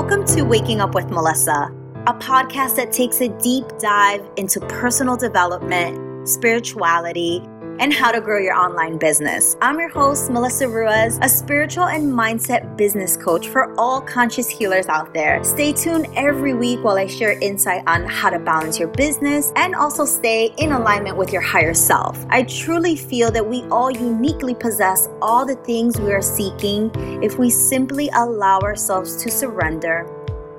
Welcome 0.00 0.24
to 0.26 0.42
Waking 0.42 0.80
Up 0.80 0.94
with 0.94 1.10
Melissa, 1.10 1.74
a 2.06 2.14
podcast 2.14 2.76
that 2.76 2.92
takes 2.92 3.20
a 3.20 3.26
deep 3.40 3.64
dive 3.80 4.24
into 4.36 4.60
personal 4.60 5.16
development, 5.16 6.28
spirituality, 6.28 7.42
and 7.78 7.92
how 7.92 8.10
to 8.10 8.20
grow 8.20 8.38
your 8.38 8.54
online 8.54 8.98
business. 8.98 9.56
I'm 9.62 9.78
your 9.78 9.88
host, 9.88 10.30
Melissa 10.30 10.68
Ruiz, 10.68 11.18
a 11.22 11.28
spiritual 11.28 11.86
and 11.86 12.12
mindset 12.12 12.76
business 12.76 13.16
coach 13.16 13.48
for 13.48 13.72
all 13.78 14.00
conscious 14.00 14.48
healers 14.48 14.86
out 14.86 15.14
there. 15.14 15.42
Stay 15.44 15.72
tuned 15.72 16.06
every 16.16 16.54
week 16.54 16.82
while 16.82 16.96
I 16.96 17.06
share 17.06 17.38
insight 17.40 17.82
on 17.86 18.04
how 18.04 18.30
to 18.30 18.38
balance 18.38 18.78
your 18.78 18.88
business 18.88 19.52
and 19.56 19.74
also 19.74 20.04
stay 20.04 20.52
in 20.58 20.72
alignment 20.72 21.16
with 21.16 21.32
your 21.32 21.42
higher 21.42 21.74
self. 21.74 22.24
I 22.30 22.42
truly 22.42 22.96
feel 22.96 23.30
that 23.30 23.46
we 23.46 23.62
all 23.64 23.90
uniquely 23.90 24.54
possess 24.54 25.08
all 25.22 25.46
the 25.46 25.56
things 25.56 26.00
we 26.00 26.12
are 26.12 26.22
seeking 26.22 26.90
if 27.22 27.38
we 27.38 27.50
simply 27.50 28.10
allow 28.14 28.60
ourselves 28.60 29.22
to 29.22 29.30
surrender, 29.30 30.06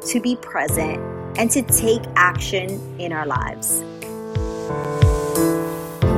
to 0.07 0.19
be 0.19 0.35
present, 0.37 0.99
and 1.37 1.51
to 1.51 1.61
take 1.63 2.01
action 2.15 2.69
in 2.99 3.11
our 3.11 3.25
lives. 3.25 3.83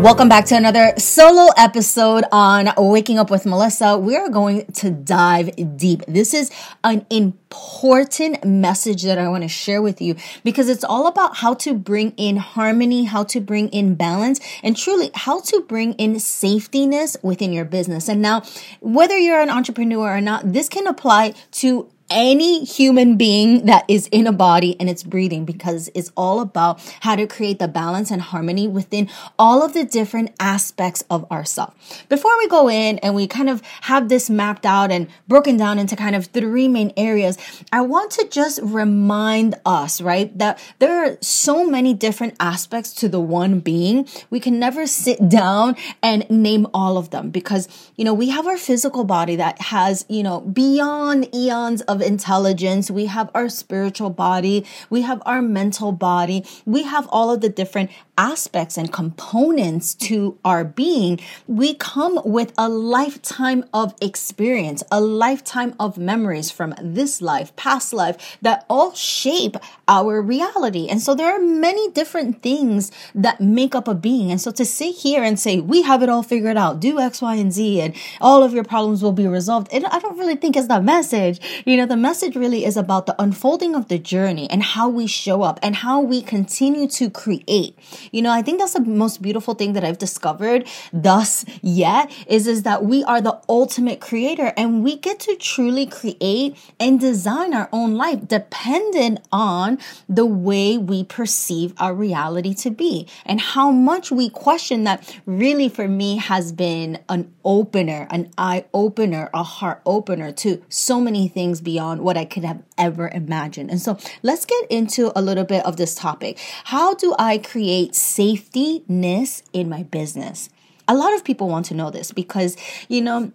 Welcome 0.02 0.30
back 0.30 0.46
to 0.46 0.55
another 0.55 0.94
solo 0.98 1.52
episode 1.55 2.23
on 2.32 2.72
Waking 2.76 3.20
Up 3.20 3.30
with 3.30 3.46
Melissa. 3.46 4.00
We're 4.00 4.30
going 4.30 4.66
to 4.66 4.90
dive 4.90 5.52
deep. 5.77 6.04
This 6.08 6.34
is 6.34 6.50
an 6.84 7.05
important 7.12 8.44
message 8.44 9.04
that 9.04 9.20
I 9.20 9.30
want 9.30 9.44
to 9.44 9.48
share 9.48 9.80
with 9.80 10.02
you 10.02 10.16
because 10.44 10.70
it's 10.70 10.84
all 10.84 11.05
about 11.05 11.38
how 11.38 11.54
to 11.54 11.76
bring 11.76 12.14
in 12.18 12.38
harmony, 12.38 13.04
how 13.04 13.26
to 13.26 13.40
bring 13.40 13.70
in 13.70 13.94
balance, 13.94 14.40
and 14.64 14.76
truly 14.76 15.12
how 15.14 15.40
to 15.41 15.64
bring 15.68 15.94
in 15.94 16.16
safetyness 16.16 17.24
within 17.24 17.54
your 17.54 17.66
business. 17.66 18.10
And 18.10 18.24
now, 18.24 18.41
whether 18.80 19.16
you're 19.16 19.40
an 19.40 19.52
entrepreneur 19.52 20.18
or 20.18 20.22
not, 20.22 20.52
this 20.52 20.68
can 20.68 20.88
apply 20.88 21.36
to 21.52 21.91
any 22.11 22.65
human 22.65 23.17
being 23.17 23.65
that 23.65 23.85
is 23.87 24.07
in 24.07 24.27
a 24.27 24.31
body 24.31 24.76
and 24.79 24.90
it's 24.90 25.01
breathing 25.01 25.45
because 25.45 25.90
it's 25.95 26.12
all 26.15 26.41
about 26.41 26.79
how 26.99 27.15
to 27.15 27.26
create 27.26 27.57
the 27.57 27.68
balance 27.68 28.12
and 28.12 28.21
harmony 28.21 28.68
within 28.68 29.09
all 29.40 29.63
of 29.63 29.73
the 29.73 29.85
different 29.85 30.31
aspects 30.40 31.03
of 31.09 31.29
ourself. 31.31 31.73
Before 32.09 32.37
we 32.37 32.48
go 32.48 32.70
in 32.70 32.99
and 32.99 33.15
we 33.15 33.27
kind 33.27 33.49
of 33.49 33.62
have 33.81 34.09
this 34.09 34.29
mapped 34.29 34.65
out 34.65 34.91
and 34.91 35.07
broken 35.27 35.57
down 35.57 35.79
into 35.79 35.95
kind 35.95 36.15
of 36.15 36.27
three 36.27 36.68
main 36.68 36.91
areas, 36.98 37.37
I 37.71 37.81
want 37.81 38.12
to 38.12 38.27
just 38.27 38.59
remind 38.62 39.55
us, 39.65 40.01
right, 40.01 40.37
that 40.37 40.62
there 40.79 41.05
are 41.05 41.18
so 41.21 41.65
many 41.65 41.93
different 41.93 42.35
aspects 42.40 42.93
to 42.96 43.07
the 43.07 43.21
one 43.21 43.59
being. 43.62 44.07
We 44.29 44.40
can 44.40 44.59
never 44.59 44.85
sit 44.85 45.29
down 45.29 45.77
and 46.03 46.29
name 46.29 46.68
all 46.73 46.98
of 46.98 47.12
them 47.12 47.29
because, 47.29 47.68
you 47.96 48.03
know, 48.03 48.13
we 48.13 48.29
have 48.29 48.48
our 48.48 48.57
physical 48.57 49.05
body 49.05 49.37
that 49.37 49.62
has, 49.62 50.05
you 50.09 50.23
know, 50.23 50.41
beyond 50.41 51.34
eons 51.34 51.81
of 51.84 52.01
intelligence, 52.02 52.90
we 52.91 53.05
have 53.07 53.30
our 53.34 53.49
spiritual 53.49 54.10
body, 54.10 54.66
we 54.90 55.02
have 55.02 55.21
our 55.26 55.41
mental 55.41 55.91
body, 55.91 56.46
we 56.66 56.84
have 56.84 57.08
all 57.10 57.32
of 57.32 57.41
the 57.41 57.49
different 57.49 57.90
aspects 58.18 58.77
and 58.77 58.91
components 58.93 59.96
to 59.96 60.38
our 60.46 60.63
being. 60.63 61.20
We 61.48 61.74
come 61.74 62.20
with 62.24 62.54
a 62.58 62.70
lifetime 62.70 63.66
of 63.74 63.96
experience, 64.02 64.84
a 64.91 65.02
lifetime 65.02 65.75
of 65.80 65.97
memories 65.97 66.52
from 66.52 66.75
this 66.81 67.22
life, 67.22 67.56
past 67.56 67.94
life 67.94 68.38
that 68.41 68.66
all 68.69 68.94
shape 68.94 69.56
our 69.88 70.22
reality. 70.22 70.88
And 70.88 71.02
so 71.02 71.16
there 71.16 71.34
are 71.34 71.40
many 71.40 71.90
different 71.91 72.41
things 72.41 72.91
that 73.16 73.41
make 73.41 73.74
up 73.74 73.88
a 73.88 73.96
being. 73.96 74.30
And 74.31 74.40
so 74.40 74.52
to 74.52 74.66
sit 74.66 74.96
here 74.96 75.24
and 75.24 75.40
say, 75.40 75.59
we 75.59 75.81
have 75.81 76.03
it 76.03 76.09
all 76.09 76.24
figured 76.24 76.58
out, 76.58 76.80
do 76.80 77.00
X, 77.00 77.22
Y, 77.22 77.36
and 77.36 77.52
Z, 77.52 77.81
and 77.81 77.96
all 78.19 78.44
of 78.44 78.53
your 78.53 78.63
problems 78.63 79.02
will 79.02 79.13
be 79.13 79.28
resolved, 79.28 79.69
I 79.74 79.80
don't 79.80 80.18
really 80.18 80.36
think 80.36 80.56
it's 80.56 80.68
the 80.68 80.81
message. 80.81 81.40
You 81.66 81.78
know, 81.78 81.86
the 81.91 81.97
message 81.97 82.38
really 82.38 82.63
is 82.63 82.78
about 82.78 83.06
the 83.06 83.22
unfolding 83.22 83.75
of 83.75 83.89
the 83.89 84.00
journey 84.00 84.50
and 84.50 84.63
how 84.63 84.88
we 84.88 85.06
show 85.06 85.41
up 85.41 85.59
and 85.61 85.75
how 85.75 86.00
we 86.00 86.22
continue 86.22 86.88
to 86.88 87.09
create. 87.09 87.78
You 88.13 88.22
know, 88.22 88.31
I 88.31 88.41
think 88.41 88.59
that's 88.59 88.72
the 88.72 88.79
most 88.79 89.22
beautiful 89.22 89.56
thing 89.56 89.74
that 89.74 89.84
I've 89.84 89.97
discovered 89.97 90.69
thus 90.94 91.44
yet 91.62 92.09
is, 92.28 92.47
is 92.47 92.63
that 92.63 92.85
we 92.85 93.03
are 93.03 93.19
the 93.19 93.38
ultimate 93.50 94.00
creator 94.00 94.53
and 94.56 94.85
we 94.85 94.96
get 94.96 95.19
to 95.19 95.35
truly 95.35 95.85
create 95.85 96.56
and 96.80 96.97
design 96.97 97.53
our 97.53 97.68
own 97.74 97.96
life 97.96 98.25
dependent 98.25 99.19
on 99.30 99.78
the 100.07 100.25
way 100.25 100.78
we 100.78 101.03
perceive 101.03 101.74
our 101.78 101.94
reality 101.94 102.53
to 102.53 102.69
be 102.69 103.06
and 103.25 103.41
how 103.41 103.69
much 103.69 104.12
we 104.12 104.30
question 104.30 104.85
that 104.85 105.19
really 105.25 105.68
for 105.68 105.90
me 105.90 106.16
has 106.16 106.53
been 106.53 107.00
an 107.09 107.34
opener, 107.44 108.07
an 108.12 108.31
eye 108.38 108.63
opener, 108.74 109.30
a 109.34 109.44
heart 109.44 109.81
opener 109.85 110.31
to 110.31 110.63
so 110.69 111.01
many 111.01 111.28
things 111.28 111.59
beyond 111.59 111.81
beyond 111.81 112.02
what 112.02 112.16
I 112.16 112.25
could 112.25 112.44
have 112.44 112.62
ever 112.78 113.09
imagined. 113.09 113.72
And 113.72 113.81
so 113.81 113.97
let's 114.22 114.46
get 114.46 114.69
into 114.69 115.12
a 115.18 115.22
little 115.22 115.44
bit 115.44 115.66
of 115.66 115.78
this 115.78 115.96
topic. 115.96 116.38
How 116.66 116.94
do 116.94 117.16
I 117.18 117.40
create 117.40 117.94
safetyness 117.94 119.42
in 119.52 119.68
my 119.68 119.81
business? 119.84 120.50
A 120.88 120.94
lot 120.94 121.16
of 121.16 121.24
people 121.24 121.47
want 121.47 121.66
to 121.68 121.74
know 121.74 121.90
this 121.90 122.12
because, 122.12 122.56
you 122.88 123.02
know, 123.02 123.31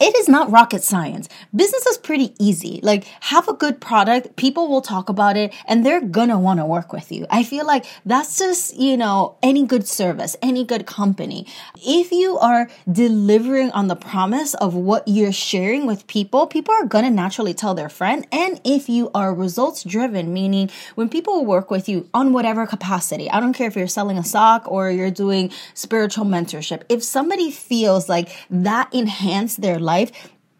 it 0.00 0.14
is 0.16 0.28
not 0.28 0.50
rocket 0.50 0.82
science. 0.82 1.28
Business 1.54 1.86
is 1.86 1.98
pretty 1.98 2.34
easy. 2.38 2.80
Like, 2.82 3.04
have 3.20 3.48
a 3.48 3.54
good 3.54 3.80
product, 3.80 4.36
people 4.36 4.68
will 4.68 4.82
talk 4.82 5.08
about 5.08 5.36
it, 5.36 5.54
and 5.66 5.84
they're 5.84 6.00
gonna 6.00 6.38
wanna 6.38 6.66
work 6.66 6.92
with 6.92 7.10
you. 7.10 7.26
I 7.30 7.42
feel 7.42 7.66
like 7.66 7.86
that's 8.04 8.38
just, 8.38 8.76
you 8.76 8.96
know, 8.96 9.36
any 9.42 9.64
good 9.64 9.88
service, 9.88 10.36
any 10.42 10.64
good 10.64 10.86
company. 10.86 11.46
If 11.76 12.12
you 12.12 12.38
are 12.38 12.68
delivering 12.90 13.70
on 13.70 13.88
the 13.88 13.96
promise 13.96 14.54
of 14.54 14.74
what 14.74 15.06
you're 15.06 15.32
sharing 15.32 15.86
with 15.86 16.06
people, 16.06 16.46
people 16.46 16.74
are 16.74 16.84
gonna 16.84 17.10
naturally 17.10 17.54
tell 17.54 17.74
their 17.74 17.88
friend. 17.88 18.26
And 18.30 18.60
if 18.64 18.88
you 18.88 19.10
are 19.14 19.34
results 19.34 19.82
driven, 19.82 20.32
meaning 20.32 20.70
when 20.94 21.08
people 21.08 21.44
work 21.44 21.70
with 21.70 21.88
you 21.88 22.08
on 22.12 22.32
whatever 22.32 22.66
capacity, 22.66 23.30
I 23.30 23.40
don't 23.40 23.52
care 23.52 23.68
if 23.68 23.76
you're 23.76 23.88
selling 23.88 24.18
a 24.18 24.24
sock 24.24 24.64
or 24.66 24.90
you're 24.90 25.10
doing 25.10 25.50
spiritual 25.74 26.24
mentorship, 26.24 26.82
if 26.88 27.02
somebody 27.02 27.50
feels 27.50 28.08
like 28.08 28.28
that 28.50 28.92
enhanced 28.92 29.62
their 29.62 29.78
life, 29.86 30.10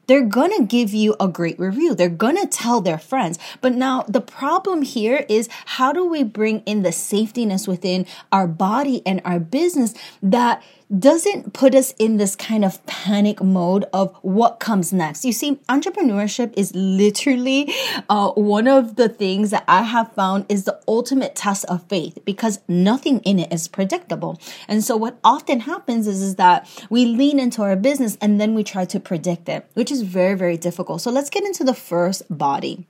they're 0.07 0.25
gonna 0.25 0.65
give 0.65 0.95
you 0.95 1.17
a 1.19 1.29
great 1.29 1.59
review. 1.59 1.95
They're 1.95 2.09
gonna 2.09 2.47
tell 2.47 2.81
their 2.81 2.99
friends. 2.99 3.39
But 3.61 3.75
now 3.75 4.05
the 4.09 4.21
problem 4.21 4.83
here 4.83 5.27
is 5.29 5.49
how 5.67 5.93
do 5.93 6.07
we 6.07 6.23
bring 6.23 6.61
in 6.61 6.83
the 6.83 6.91
safetyness 6.91 7.67
within 7.67 8.07
our 8.31 8.47
body 8.47 9.03
and 9.05 9.21
our 9.25 9.41
business 9.41 9.95
that 10.23 10.63
doesn't 10.97 11.53
put 11.53 11.75
us 11.75 11.93
in 11.99 12.17
this 12.17 12.37
kind 12.37 12.65
of 12.65 12.85
panic 12.87 13.43
mode 13.43 13.85
of 13.93 14.15
what 14.23 14.61
comes 14.61 14.93
next. 14.93 15.25
You 15.25 15.33
see, 15.33 15.57
entrepreneurship 15.69 16.53
is 16.57 16.73
literally 16.75 17.73
uh, 18.09 18.31
one 18.33 18.69
of 18.69 18.97
the 18.97 19.09
things 19.09 19.51
that 19.51 19.65
I 19.67 19.83
have 19.83 20.13
found 20.13 20.47
is 20.49 20.65
the 20.65 20.81
ultimate 20.87 21.35
test 21.35 21.65
of 21.67 21.83
faith 21.89 22.19
because 22.25 22.61
nothing 22.69 23.21
in 23.21 23.39
it 23.39 23.53
is 23.53 23.69
predictable. 23.69 24.41
And 24.69 24.85
so 24.85 24.97
what 24.97 25.19
often 25.25 25.61
happens 25.61 26.07
is, 26.07 26.23
is 26.23 26.37
that 26.37 26.69
we 26.89 27.05
lean 27.05 27.41
into 27.41 27.63
our 27.63 27.77
business 27.77 28.17
and 28.21 28.41
then 28.41 28.55
we 28.55 28.63
try 28.63 28.85
to 28.87 29.01
predict 29.01 29.49
it, 29.49 29.69
which 29.75 29.91
is 29.91 30.03
very, 30.03 30.35
very 30.35 30.57
difficult. 30.57 31.01
So 31.01 31.11
let's 31.11 31.31
get 31.31 31.45
into 31.45 31.65
the 31.65 31.75
first 31.75 32.23
body. 32.31 32.87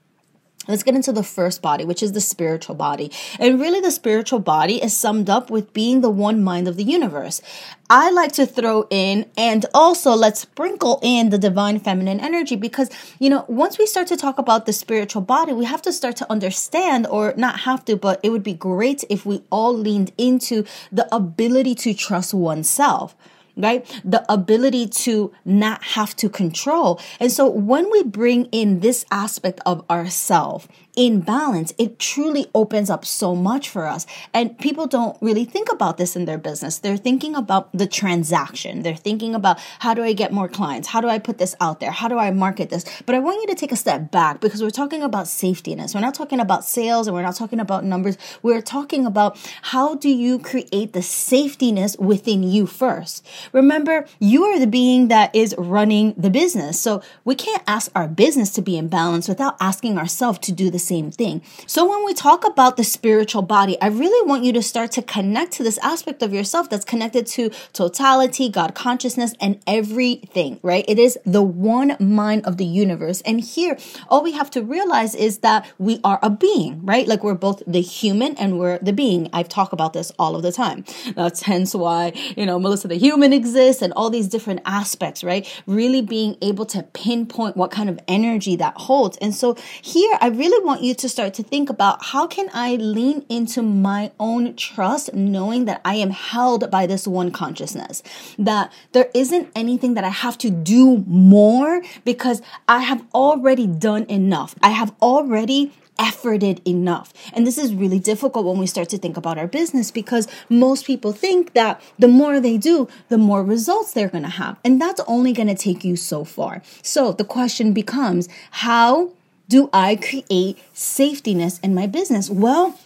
Let's 0.67 0.83
get 0.83 0.95
into 0.95 1.11
the 1.11 1.23
first 1.23 1.61
body, 1.61 1.85
which 1.85 2.03
is 2.03 2.11
the 2.11 2.21
spiritual 2.21 2.75
body. 2.75 3.11
And 3.39 3.59
really, 3.59 3.79
the 3.79 3.91
spiritual 3.91 4.39
body 4.39 4.81
is 4.83 4.95
summed 4.95 5.29
up 5.29 5.49
with 5.49 5.73
being 5.73 6.01
the 6.01 6.09
one 6.09 6.43
mind 6.43 6.67
of 6.67 6.75
the 6.75 6.83
universe. 6.83 7.41
I 7.89 8.11
like 8.11 8.33
to 8.33 8.45
throw 8.45 8.85
in 8.89 9.29
and 9.37 9.65
also 9.73 10.11
let's 10.11 10.41
sprinkle 10.41 10.99
in 11.01 11.29
the 11.29 11.37
divine 11.37 11.79
feminine 11.79 12.19
energy 12.19 12.57
because, 12.57 12.89
you 13.17 13.29
know, 13.29 13.45
once 13.47 13.79
we 13.79 13.85
start 13.85 14.07
to 14.07 14.17
talk 14.17 14.37
about 14.37 14.65
the 14.65 14.73
spiritual 14.73 15.21
body, 15.21 15.53
we 15.53 15.63
have 15.63 15.81
to 15.83 15.93
start 15.93 16.17
to 16.17 16.29
understand, 16.29 17.07
or 17.07 17.33
not 17.37 17.61
have 17.61 17.85
to, 17.85 17.95
but 17.95 18.19
it 18.23 18.31
would 18.31 18.43
be 18.43 18.53
great 18.53 19.05
if 19.09 19.25
we 19.25 19.41
all 19.49 19.73
leaned 19.73 20.11
into 20.17 20.65
the 20.91 21.07
ability 21.15 21.75
to 21.75 21.93
trust 21.93 22.33
oneself 22.33 23.15
right? 23.57 23.85
The 24.05 24.25
ability 24.31 24.87
to 24.87 25.33
not 25.43 25.83
have 25.83 26.15
to 26.17 26.29
control. 26.29 27.01
And 27.19 27.31
so 27.31 27.49
when 27.49 27.91
we 27.91 28.03
bring 28.03 28.45
in 28.45 28.79
this 28.79 29.05
aspect 29.11 29.59
of 29.65 29.83
ourself 29.89 30.67
in 30.97 31.21
balance, 31.21 31.73
it 31.77 31.99
truly 31.99 32.47
opens 32.55 32.89
up 32.89 33.05
so 33.05 33.35
much 33.35 33.69
for 33.69 33.85
us. 33.85 34.07
And 34.33 34.57
people 34.57 34.87
don't 34.87 35.15
really 35.21 35.45
think 35.45 35.71
about 35.71 35.97
this 35.97 36.15
in 36.15 36.25
their 36.25 36.39
business. 36.39 36.79
They're 36.79 36.97
thinking 36.97 37.35
about 37.35 37.71
the 37.71 37.85
transaction. 37.85 38.81
They're 38.81 38.95
thinking 38.95 39.35
about 39.35 39.59
how 39.79 39.93
do 39.93 40.03
I 40.03 40.13
get 40.13 40.33
more 40.33 40.49
clients? 40.49 40.87
How 40.87 40.99
do 40.99 41.07
I 41.07 41.19
put 41.19 41.37
this 41.37 41.55
out 41.61 41.79
there? 41.79 41.91
How 41.91 42.07
do 42.07 42.17
I 42.17 42.31
market 42.31 42.71
this? 42.71 42.83
But 43.05 43.13
I 43.13 43.19
want 43.19 43.39
you 43.41 43.47
to 43.47 43.55
take 43.55 43.71
a 43.71 43.75
step 43.75 44.09
back 44.09 44.41
because 44.41 44.63
we're 44.63 44.71
talking 44.71 45.03
about 45.03 45.27
safetyness. 45.27 45.93
We're 45.93 46.01
not 46.01 46.15
talking 46.15 46.39
about 46.39 46.65
sales 46.65 47.05
and 47.05 47.15
we're 47.15 47.21
not 47.21 47.35
talking 47.35 47.59
about 47.59 47.85
numbers. 47.85 48.17
We're 48.41 48.63
talking 48.63 49.05
about 49.05 49.37
how 49.61 49.95
do 49.95 50.09
you 50.09 50.39
create 50.39 50.93
the 50.93 51.01
safetyness 51.01 51.99
within 51.99 52.41
you 52.41 52.65
first. 52.65 53.23
Remember, 53.53 54.05
you 54.19 54.45
are 54.45 54.57
the 54.57 54.65
being 54.65 55.09
that 55.09 55.35
is 55.35 55.53
running 55.59 56.15
the 56.17 56.31
business. 56.31 56.81
So 56.81 57.03
we 57.23 57.35
can't 57.35 57.61
ask 57.67 57.91
our 57.93 58.07
business 58.07 58.49
to 58.53 58.63
be 58.63 58.77
in 58.77 58.87
balance 58.87 59.27
without 59.27 59.57
asking 59.59 59.99
ourselves 59.99 60.39
to 60.39 60.51
do 60.51 60.71
the 60.71 60.86
same 60.87 61.11
thing. 61.11 61.41
So 61.65 61.87
when 61.89 62.05
we 62.05 62.13
talk 62.13 62.45
about 62.45 62.77
the 62.77 62.83
spiritual 62.83 63.41
body, 63.41 63.79
I 63.81 63.87
really 63.87 64.27
want 64.27 64.43
you 64.43 64.53
to 64.53 64.61
start 64.61 64.91
to 64.93 65.01
connect 65.01 65.51
to 65.53 65.63
this 65.63 65.77
aspect 65.79 66.21
of 66.23 66.33
yourself 66.33 66.69
that's 66.69 66.85
connected 66.85 67.27
to 67.27 67.51
totality, 67.73 68.49
God 68.49 68.73
consciousness, 68.73 69.33
and 69.39 69.59
everything, 69.67 70.59
right? 70.63 70.85
It 70.87 70.99
is 70.99 71.17
the 71.25 71.41
one 71.41 71.95
mind 71.99 72.45
of 72.45 72.57
the 72.57 72.65
universe. 72.65 73.21
And 73.21 73.41
here, 73.41 73.77
all 74.09 74.23
we 74.23 74.31
have 74.33 74.49
to 74.51 74.61
realize 74.61 75.13
is 75.15 75.39
that 75.39 75.67
we 75.77 75.99
are 76.03 76.19
a 76.21 76.29
being, 76.29 76.85
right? 76.85 77.07
Like 77.07 77.23
we're 77.23 77.33
both 77.33 77.61
the 77.67 77.81
human 77.81 78.37
and 78.37 78.59
we're 78.59 78.79
the 78.79 78.93
being. 78.93 79.29
I've 79.33 79.49
talked 79.49 79.73
about 79.73 79.93
this 79.93 80.11
all 80.17 80.35
of 80.35 80.41
the 80.43 80.51
time. 80.51 80.85
That's 81.15 81.41
hence 81.41 81.75
why, 81.75 82.13
you 82.35 82.45
know, 82.45 82.59
Melissa 82.59 82.87
the 82.87 82.95
human 82.95 83.33
exists 83.33 83.81
and 83.81 83.93
all 83.93 84.09
these 84.09 84.27
different 84.27 84.61
aspects, 84.65 85.23
right? 85.23 85.45
Really 85.65 86.01
being 86.01 86.37
able 86.41 86.65
to 86.67 86.83
pinpoint 86.83 87.57
what 87.57 87.71
kind 87.71 87.89
of 87.89 87.99
energy 88.07 88.55
that 88.55 88.75
holds. 88.77 89.17
And 89.17 89.33
so 89.35 89.55
here, 89.81 90.17
I 90.21 90.27
really 90.27 90.63
want 90.65 90.76
you 90.81 90.93
to 90.95 91.09
start 91.09 91.33
to 91.35 91.43
think 91.43 91.69
about 91.69 92.05
how 92.05 92.27
can 92.27 92.49
I 92.53 92.75
lean 92.75 93.25
into 93.29 93.61
my 93.61 94.11
own 94.19 94.55
trust, 94.55 95.13
knowing 95.13 95.65
that 95.65 95.81
I 95.83 95.95
am 95.95 96.11
held 96.11 96.69
by 96.71 96.85
this 96.85 97.07
one 97.07 97.31
consciousness, 97.31 98.03
that 98.37 98.71
there 98.91 99.09
isn't 99.13 99.49
anything 99.55 99.93
that 99.95 100.03
I 100.03 100.09
have 100.09 100.37
to 100.39 100.49
do 100.49 101.03
more 101.07 101.81
because 102.05 102.41
I 102.67 102.79
have 102.79 103.03
already 103.13 103.67
done 103.67 104.03
enough. 104.03 104.55
I 104.61 104.69
have 104.69 104.93
already 105.01 105.71
efforted 105.97 106.61
enough. 106.67 107.13
And 107.33 107.45
this 107.45 107.57
is 107.57 107.73
really 107.73 107.99
difficult 107.99 108.45
when 108.45 108.57
we 108.57 108.67
start 108.67 108.89
to 108.89 108.97
think 108.97 109.17
about 109.17 109.37
our 109.37 109.47
business 109.47 109.91
because 109.91 110.27
most 110.49 110.85
people 110.85 111.11
think 111.11 111.53
that 111.53 111.81
the 111.97 112.07
more 112.07 112.39
they 112.39 112.57
do, 112.57 112.87
the 113.09 113.17
more 113.17 113.43
results 113.43 113.93
they're 113.93 114.09
going 114.09 114.23
to 114.23 114.29
have. 114.29 114.57
And 114.63 114.81
that's 114.81 115.01
only 115.07 115.33
going 115.33 115.47
to 115.47 115.55
take 115.55 115.83
you 115.83 115.95
so 115.95 116.23
far. 116.23 116.61
So 116.81 117.11
the 117.11 117.25
question 117.25 117.73
becomes, 117.73 118.29
how 118.51 119.11
do 119.49 119.69
I 119.71 119.95
create 119.95 120.57
safetiness 120.73 121.59
in 121.63 121.73
my 121.73 121.87
business? 121.87 122.29
Well, 122.29 122.77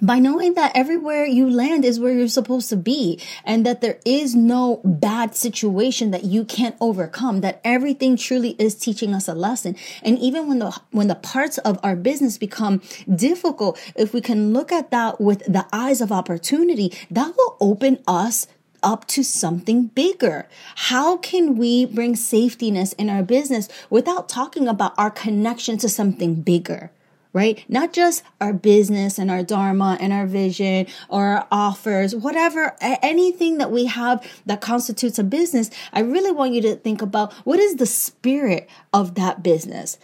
by 0.00 0.18
knowing 0.18 0.54
that 0.54 0.72
everywhere 0.76 1.24
you 1.24 1.48
land 1.50 1.84
is 1.84 1.98
where 1.98 2.12
you're 2.12 2.28
supposed 2.28 2.68
to 2.68 2.76
be 2.76 3.20
and 3.44 3.66
that 3.66 3.80
there 3.80 3.98
is 4.04 4.34
no 4.34 4.80
bad 4.84 5.34
situation 5.34 6.10
that 6.10 6.24
you 6.24 6.44
can't 6.44 6.76
overcome 6.80 7.40
that 7.40 7.60
everything 7.64 8.16
truly 8.16 8.50
is 8.58 8.74
teaching 8.74 9.14
us 9.14 9.26
a 9.28 9.34
lesson 9.34 9.76
and 10.02 10.18
even 10.18 10.46
when 10.46 10.58
the 10.58 10.70
when 10.90 11.08
the 11.08 11.14
parts 11.14 11.58
of 11.58 11.80
our 11.82 11.96
business 11.96 12.38
become 12.38 12.80
difficult 13.12 13.78
if 13.96 14.12
we 14.12 14.20
can 14.20 14.52
look 14.52 14.70
at 14.70 14.90
that 14.90 15.20
with 15.20 15.40
the 15.52 15.66
eyes 15.72 16.00
of 16.00 16.12
opportunity 16.12 16.92
that 17.10 17.34
will 17.36 17.56
open 17.60 17.98
us 18.06 18.46
up 18.82 19.06
to 19.08 19.22
something 19.22 19.86
bigger. 19.86 20.46
How 20.76 21.16
can 21.16 21.56
we 21.56 21.86
bring 21.86 22.14
safetiness 22.14 22.94
in 22.98 23.10
our 23.10 23.22
business 23.22 23.68
without 23.90 24.28
talking 24.28 24.68
about 24.68 24.94
our 24.98 25.10
connection 25.10 25.78
to 25.78 25.88
something 25.88 26.42
bigger? 26.42 26.90
right? 27.32 27.64
Not 27.68 27.92
just 27.92 28.22
our 28.40 28.52
business 28.52 29.18
and 29.18 29.30
our 29.30 29.42
dharma 29.42 29.96
and 30.00 30.12
our 30.12 30.26
vision 30.26 30.86
or 31.08 31.24
our 31.24 31.46
offers, 31.52 32.14
whatever, 32.14 32.74
anything 32.80 33.58
that 33.58 33.70
we 33.70 33.86
have 33.86 34.26
that 34.46 34.60
constitutes 34.60 35.18
a 35.18 35.24
business. 35.24 35.70
I 35.92 36.00
really 36.00 36.32
want 36.32 36.54
you 36.54 36.62
to 36.62 36.76
think 36.76 37.02
about 37.02 37.32
what 37.44 37.60
is 37.60 37.76
the 37.76 37.86
spirit 37.86 38.68
of 38.92 39.14
that 39.16 39.42
business 39.42 39.98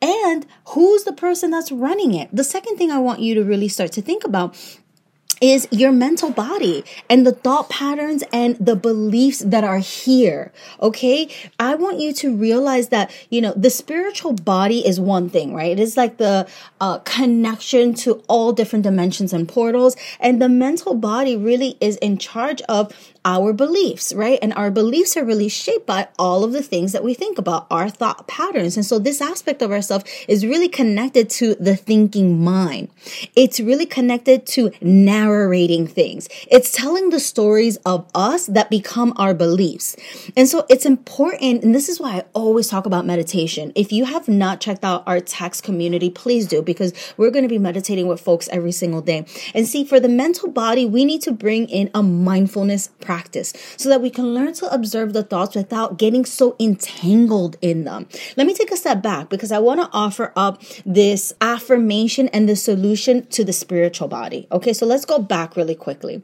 and 0.00 0.46
who's 0.68 1.04
the 1.04 1.12
person 1.12 1.50
that's 1.50 1.72
running 1.72 2.14
it. 2.14 2.28
The 2.32 2.44
second 2.44 2.76
thing 2.76 2.90
I 2.90 2.98
want 2.98 3.20
you 3.20 3.34
to 3.34 3.44
really 3.44 3.68
start 3.68 3.92
to 3.92 4.02
think 4.02 4.24
about 4.24 4.56
is 5.40 5.68
your 5.70 5.92
mental 5.92 6.30
body 6.30 6.84
and 7.08 7.26
the 7.26 7.32
thought 7.32 7.68
patterns 7.68 8.24
and 8.32 8.56
the 8.56 8.76
beliefs 8.76 9.40
that 9.40 9.64
are 9.64 9.78
here. 9.78 10.52
Okay. 10.80 11.28
I 11.58 11.74
want 11.74 12.00
you 12.00 12.12
to 12.14 12.34
realize 12.34 12.88
that, 12.88 13.10
you 13.30 13.40
know, 13.40 13.52
the 13.56 13.70
spiritual 13.70 14.32
body 14.32 14.86
is 14.86 15.00
one 15.00 15.28
thing, 15.30 15.54
right? 15.54 15.72
It 15.72 15.80
is 15.80 15.96
like 15.96 16.16
the 16.16 16.48
uh, 16.80 16.98
connection 17.00 17.94
to 17.94 18.22
all 18.28 18.52
different 18.52 18.82
dimensions 18.82 19.32
and 19.32 19.48
portals. 19.48 19.96
And 20.20 20.40
the 20.40 20.48
mental 20.48 20.94
body 20.94 21.36
really 21.36 21.76
is 21.80 21.96
in 21.98 22.18
charge 22.18 22.62
of 22.62 22.92
our 23.24 23.52
beliefs, 23.52 24.14
right? 24.14 24.38
And 24.40 24.54
our 24.54 24.70
beliefs 24.70 25.16
are 25.16 25.24
really 25.24 25.48
shaped 25.48 25.86
by 25.86 26.08
all 26.18 26.44
of 26.44 26.52
the 26.52 26.62
things 26.62 26.92
that 26.92 27.04
we 27.04 27.14
think 27.14 27.38
about, 27.38 27.66
our 27.70 27.90
thought 27.90 28.26
patterns. 28.26 28.76
And 28.76 28.86
so 28.86 28.98
this 28.98 29.20
aspect 29.20 29.60
of 29.62 29.70
ourselves 29.70 30.04
is 30.28 30.46
really 30.46 30.68
connected 30.68 31.28
to 31.30 31.54
the 31.56 31.76
thinking 31.76 32.42
mind. 32.42 32.88
It's 33.36 33.60
really 33.60 33.86
connected 33.86 34.46
to 34.48 34.70
narrating 34.80 35.86
things. 35.86 36.28
It's 36.50 36.72
telling 36.72 37.10
the 37.10 37.20
stories 37.20 37.76
of 37.78 38.08
us 38.14 38.46
that 38.46 38.70
become 38.70 39.12
our 39.16 39.34
beliefs. 39.34 39.96
And 40.36 40.48
so 40.48 40.64
it's 40.68 40.86
important. 40.86 41.64
And 41.64 41.74
this 41.74 41.88
is 41.88 42.00
why 42.00 42.18
I 42.18 42.24
always 42.32 42.68
talk 42.68 42.86
about 42.86 43.04
meditation. 43.04 43.72
If 43.74 43.92
you 43.92 44.04
have 44.04 44.28
not 44.28 44.60
checked 44.60 44.84
out 44.84 45.02
our 45.06 45.20
text 45.20 45.64
community, 45.64 46.08
please 46.08 46.46
do 46.46 46.62
because 46.62 46.92
we're 47.16 47.30
going 47.30 47.44
to 47.44 47.48
be 47.48 47.58
meditating 47.58 48.06
with 48.06 48.20
folks 48.20 48.48
every 48.48 48.72
single 48.72 49.02
day. 49.02 49.26
And 49.54 49.66
see, 49.66 49.84
for 49.84 50.00
the 50.00 50.08
mental 50.08 50.48
body, 50.48 50.86
we 50.86 51.04
need 51.04 51.20
to 51.22 51.32
bring 51.32 51.68
in 51.68 51.90
a 51.94 52.02
mindfulness 52.02 52.88
practice 53.00 53.07
practice 53.08 53.54
so 53.78 53.88
that 53.88 54.02
we 54.02 54.10
can 54.10 54.34
learn 54.34 54.52
to 54.52 54.70
observe 54.70 55.14
the 55.14 55.22
thoughts 55.22 55.56
without 55.56 55.96
getting 55.96 56.26
so 56.26 56.54
entangled 56.60 57.56
in 57.62 57.84
them. 57.84 58.06
Let 58.36 58.46
me 58.46 58.52
take 58.52 58.70
a 58.70 58.76
step 58.76 59.00
back 59.02 59.30
because 59.30 59.50
I 59.50 59.60
want 59.60 59.80
to 59.80 59.88
offer 59.94 60.30
up 60.36 60.62
this 60.84 61.32
affirmation 61.40 62.28
and 62.28 62.46
the 62.46 62.54
solution 62.54 63.26
to 63.28 63.44
the 63.44 63.54
spiritual 63.54 64.08
body. 64.08 64.46
Okay, 64.52 64.74
so 64.74 64.84
let's 64.84 65.06
go 65.06 65.18
back 65.18 65.56
really 65.56 65.74
quickly. 65.74 66.20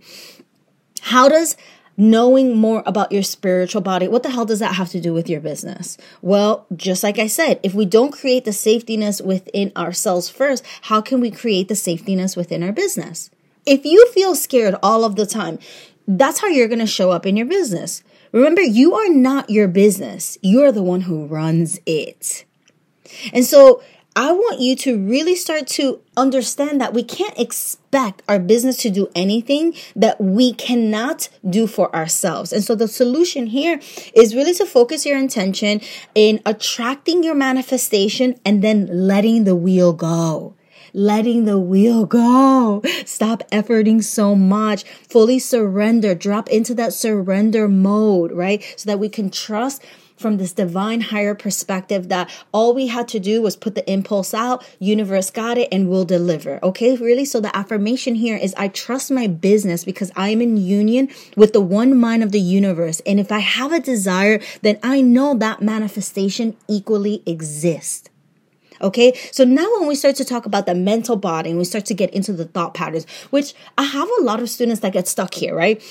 How 1.00 1.26
does 1.30 1.56
knowing 1.96 2.54
more 2.54 2.82
about 2.84 3.12
your 3.12 3.22
spiritual 3.22 3.80
body, 3.80 4.06
what 4.06 4.22
the 4.22 4.30
hell 4.30 4.44
does 4.44 4.58
that 4.58 4.74
have 4.74 4.90
to 4.90 5.00
do 5.00 5.14
with 5.14 5.30
your 5.30 5.40
business? 5.40 5.96
Well, 6.20 6.66
just 6.76 7.02
like 7.02 7.18
I 7.18 7.28
said, 7.28 7.60
if 7.62 7.72
we 7.72 7.86
don't 7.86 8.12
create 8.12 8.44
the 8.44 8.50
safetiness 8.50 9.24
within 9.24 9.72
ourselves 9.74 10.28
first, 10.28 10.62
how 10.82 11.00
can 11.00 11.20
we 11.20 11.30
create 11.30 11.68
the 11.68 11.74
safetiness 11.74 12.36
within 12.36 12.62
our 12.62 12.72
business? 12.72 13.30
If 13.66 13.86
you 13.86 14.06
feel 14.12 14.34
scared 14.34 14.74
all 14.82 15.04
of 15.04 15.16
the 15.16 15.24
time, 15.24 15.58
that's 16.06 16.40
how 16.40 16.48
you're 16.48 16.68
going 16.68 16.78
to 16.80 16.86
show 16.86 17.10
up 17.10 17.26
in 17.26 17.36
your 17.36 17.46
business. 17.46 18.02
Remember, 18.32 18.60
you 18.60 18.94
are 18.94 19.08
not 19.08 19.48
your 19.50 19.68
business. 19.68 20.38
You're 20.42 20.72
the 20.72 20.82
one 20.82 21.02
who 21.02 21.26
runs 21.26 21.78
it. 21.86 22.44
And 23.32 23.44
so 23.44 23.82
I 24.16 24.30
want 24.30 24.60
you 24.60 24.76
to 24.76 24.96
really 24.96 25.34
start 25.34 25.66
to 25.68 26.00
understand 26.16 26.80
that 26.80 26.94
we 26.94 27.02
can't 27.02 27.36
expect 27.38 28.22
our 28.28 28.38
business 28.38 28.76
to 28.78 28.90
do 28.90 29.08
anything 29.14 29.74
that 29.96 30.20
we 30.20 30.52
cannot 30.52 31.28
do 31.48 31.66
for 31.66 31.94
ourselves. 31.94 32.52
And 32.52 32.62
so 32.62 32.76
the 32.76 32.86
solution 32.86 33.46
here 33.46 33.80
is 34.14 34.36
really 34.36 34.54
to 34.54 34.66
focus 34.66 35.04
your 35.04 35.18
intention 35.18 35.80
in 36.14 36.40
attracting 36.46 37.24
your 37.24 37.34
manifestation 37.34 38.38
and 38.44 38.62
then 38.62 38.86
letting 38.86 39.44
the 39.44 39.56
wheel 39.56 39.92
go 39.92 40.54
letting 40.94 41.44
the 41.44 41.58
wheel 41.58 42.06
go. 42.06 42.80
Stop 43.04 43.42
efforting 43.50 44.02
so 44.02 44.34
much. 44.34 44.84
Fully 44.84 45.38
surrender. 45.38 46.14
Drop 46.14 46.48
into 46.48 46.74
that 46.74 46.94
surrender 46.94 47.68
mode, 47.68 48.32
right? 48.32 48.62
So 48.76 48.88
that 48.88 48.98
we 48.98 49.08
can 49.08 49.30
trust 49.30 49.84
from 50.16 50.36
this 50.36 50.52
divine 50.52 51.00
higher 51.00 51.34
perspective 51.34 52.08
that 52.08 52.30
all 52.52 52.72
we 52.72 52.86
had 52.86 53.08
to 53.08 53.18
do 53.18 53.42
was 53.42 53.56
put 53.56 53.74
the 53.74 53.90
impulse 53.90 54.32
out, 54.32 54.64
universe 54.78 55.30
got 55.30 55.58
it 55.58 55.68
and 55.72 55.88
will 55.88 56.04
deliver. 56.04 56.60
Okay, 56.62 56.96
really? 56.96 57.24
So 57.24 57.40
the 57.40 57.54
affirmation 57.54 58.14
here 58.14 58.36
is 58.36 58.54
I 58.56 58.68
trust 58.68 59.10
my 59.10 59.26
business 59.26 59.84
because 59.84 60.12
I'm 60.16 60.40
in 60.40 60.56
union 60.56 61.08
with 61.36 61.52
the 61.52 61.60
one 61.60 61.98
mind 61.98 62.22
of 62.22 62.32
the 62.32 62.40
universe. 62.40 63.02
And 63.04 63.18
if 63.18 63.32
I 63.32 63.40
have 63.40 63.72
a 63.72 63.80
desire, 63.80 64.40
then 64.62 64.78
I 64.82 65.00
know 65.00 65.34
that 65.34 65.60
manifestation 65.60 66.56
equally 66.68 67.22
exists. 67.26 68.08
Okay. 68.84 69.18
So 69.32 69.44
now 69.44 69.66
when 69.78 69.88
we 69.88 69.94
start 69.94 70.14
to 70.16 70.24
talk 70.26 70.44
about 70.44 70.66
the 70.66 70.74
mental 70.74 71.16
body 71.16 71.48
and 71.48 71.58
we 71.58 71.64
start 71.64 71.86
to 71.86 71.94
get 71.94 72.10
into 72.10 72.34
the 72.34 72.44
thought 72.44 72.74
patterns, 72.74 73.06
which 73.30 73.54
I 73.78 73.82
have 73.82 74.08
a 74.20 74.22
lot 74.22 74.40
of 74.40 74.50
students 74.50 74.82
that 74.82 74.92
get 74.92 75.08
stuck 75.08 75.32
here, 75.32 75.56
right? 75.56 75.82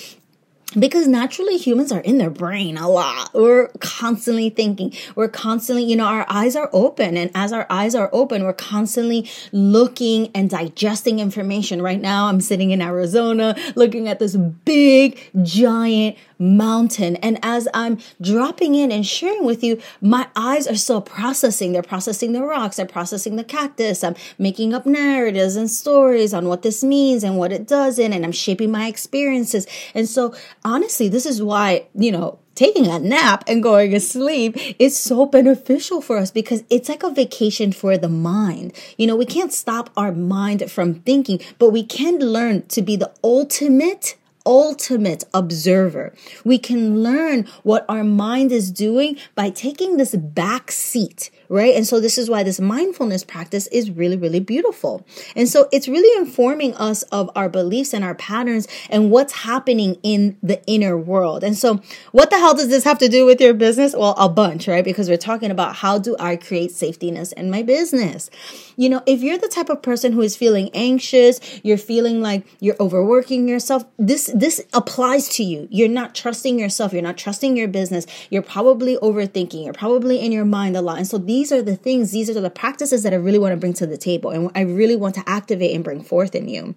Because 0.77 1.07
naturally 1.07 1.57
humans 1.57 1.91
are 1.91 1.99
in 1.99 2.17
their 2.17 2.29
brain 2.29 2.77
a 2.77 2.89
lot. 2.89 3.31
We're 3.33 3.69
constantly 3.79 4.49
thinking. 4.49 4.93
We're 5.15 5.27
constantly, 5.27 5.83
you 5.83 5.95
know, 5.95 6.05
our 6.05 6.25
eyes 6.29 6.55
are 6.55 6.69
open. 6.73 7.17
And 7.17 7.31
as 7.35 7.53
our 7.53 7.67
eyes 7.69 7.95
are 7.95 8.09
open, 8.11 8.43
we're 8.43 8.53
constantly 8.53 9.29
looking 9.51 10.29
and 10.33 10.49
digesting 10.49 11.19
information. 11.19 11.81
Right 11.81 12.01
now, 12.01 12.27
I'm 12.27 12.41
sitting 12.41 12.71
in 12.71 12.81
Arizona 12.81 13.55
looking 13.75 14.07
at 14.07 14.19
this 14.19 14.35
big, 14.35 15.19
giant 15.43 16.17
mountain. 16.43 17.15
And 17.17 17.39
as 17.41 17.67
I'm 17.73 17.99
dropping 18.21 18.75
in 18.75 18.91
and 18.91 19.05
sharing 19.05 19.45
with 19.45 19.63
you, 19.63 19.81
my 20.01 20.27
eyes 20.35 20.67
are 20.67 20.75
still 20.75 21.01
processing. 21.01 21.71
They're 21.71 21.81
processing 21.81 22.33
the 22.33 22.43
rocks, 22.43 22.77
they're 22.77 22.85
processing 22.85 23.35
the 23.35 23.43
cactus. 23.43 24.03
I'm 24.03 24.15
making 24.37 24.73
up 24.73 24.85
narratives 24.85 25.55
and 25.55 25.69
stories 25.69 26.33
on 26.33 26.47
what 26.47 26.61
this 26.61 26.83
means 26.83 27.23
and 27.23 27.37
what 27.37 27.51
it 27.51 27.67
doesn't. 27.67 28.13
And 28.13 28.25
I'm 28.25 28.31
shaping 28.31 28.71
my 28.71 28.87
experiences. 28.87 29.65
And 29.93 30.07
so, 30.07 30.35
honestly, 30.65 31.09
this 31.09 31.25
is 31.25 31.41
why, 31.41 31.87
you 31.95 32.11
know, 32.11 32.39
taking 32.55 32.87
a 32.87 32.99
nap 32.99 33.43
and 33.47 33.63
going 33.63 33.91
to 33.91 33.99
sleep 33.99 34.57
is 34.79 34.97
so 34.97 35.25
beneficial 35.25 36.01
for 36.01 36.17
us 36.17 36.31
because 36.31 36.63
it's 36.69 36.89
like 36.89 37.03
a 37.03 37.09
vacation 37.09 37.71
for 37.71 37.97
the 37.97 38.09
mind. 38.09 38.73
You 38.97 39.07
know, 39.07 39.15
we 39.15 39.25
can't 39.25 39.53
stop 39.53 39.89
our 39.97 40.11
mind 40.11 40.71
from 40.71 40.95
thinking, 40.95 41.39
but 41.59 41.71
we 41.71 41.83
can 41.83 42.19
learn 42.19 42.67
to 42.67 42.81
be 42.81 42.95
the 42.95 43.11
ultimate 43.23 44.15
ultimate 44.45 45.23
observer. 45.33 46.13
We 46.43 46.57
can 46.57 47.01
learn 47.01 47.47
what 47.63 47.85
our 47.87 48.03
mind 48.03 48.51
is 48.51 48.71
doing 48.71 49.17
by 49.35 49.49
taking 49.49 49.97
this 49.97 50.15
back 50.15 50.71
seat 50.71 51.29
right? 51.53 51.75
And 51.75 51.85
so 51.85 51.99
this 51.99 52.17
is 52.17 52.31
why 52.31 52.41
this 52.41 52.59
mindfulness 52.59 53.23
practice 53.23 53.67
is 53.67 53.91
really, 53.91 54.17
really 54.17 54.39
beautiful. 54.39 55.05
And 55.35 55.47
so 55.47 55.69
it's 55.71 55.87
really 55.87 56.17
informing 56.19 56.73
us 56.75 57.03
of 57.03 57.29
our 57.35 57.47
beliefs 57.47 57.93
and 57.93 58.03
our 58.03 58.15
patterns 58.15 58.67
and 58.89 59.11
what's 59.11 59.33
happening 59.33 59.97
in 60.01 60.35
the 60.41 60.65
inner 60.65 60.97
world. 60.97 61.43
And 61.43 61.55
so 61.55 61.79
what 62.11 62.31
the 62.31 62.39
hell 62.39 62.55
does 62.55 62.69
this 62.69 62.83
have 62.85 62.97
to 62.97 63.07
do 63.07 63.27
with 63.27 63.39
your 63.39 63.53
business? 63.53 63.93
Well, 63.95 64.15
a 64.17 64.27
bunch, 64.29 64.67
right? 64.67 64.83
Because 64.83 65.09
we're 65.09 65.17
talking 65.17 65.51
about 65.51 65.75
how 65.75 65.99
do 65.99 66.15
I 66.19 66.37
create 66.37 66.71
safetyness 66.71 67.33
in 67.33 67.51
my 67.51 67.61
business? 67.61 68.31
You 68.75 68.89
know, 68.89 69.03
if 69.05 69.21
you're 69.21 69.37
the 69.37 69.47
type 69.47 69.69
of 69.69 69.83
person 69.83 70.13
who 70.13 70.21
is 70.21 70.35
feeling 70.35 70.71
anxious, 70.73 71.39
you're 71.63 71.77
feeling 71.77 72.19
like 72.19 72.47
you're 72.61 72.77
overworking 72.79 73.47
yourself, 73.47 73.85
this 73.99 74.32
this 74.33 74.61
applies 74.73 75.29
to 75.29 75.43
you. 75.43 75.67
You're 75.71 75.87
not 75.87 76.15
trusting 76.15 76.59
yourself, 76.59 76.93
you're 76.93 77.01
not 77.01 77.17
trusting 77.17 77.55
your 77.55 77.67
business. 77.67 78.05
You're 78.29 78.41
probably 78.41 78.97
overthinking. 78.97 79.63
You're 79.63 79.73
probably 79.73 80.19
in 80.19 80.31
your 80.31 80.45
mind 80.45 80.75
a 80.75 80.81
lot. 80.81 80.97
And 80.97 81.07
so 81.07 81.17
these 81.17 81.51
are 81.51 81.61
the 81.61 81.75
things, 81.75 82.11
these 82.11 82.29
are 82.29 82.41
the 82.41 82.49
practices 82.49 83.03
that 83.03 83.13
I 83.13 83.17
really 83.17 83.39
want 83.39 83.53
to 83.53 83.57
bring 83.57 83.73
to 83.73 83.87
the 83.87 83.97
table 83.97 84.31
and 84.31 84.51
I 84.55 84.61
really 84.61 84.95
want 84.95 85.15
to 85.15 85.23
activate 85.27 85.75
and 85.75 85.83
bring 85.83 86.03
forth 86.03 86.35
in 86.35 86.47
you. 86.47 86.75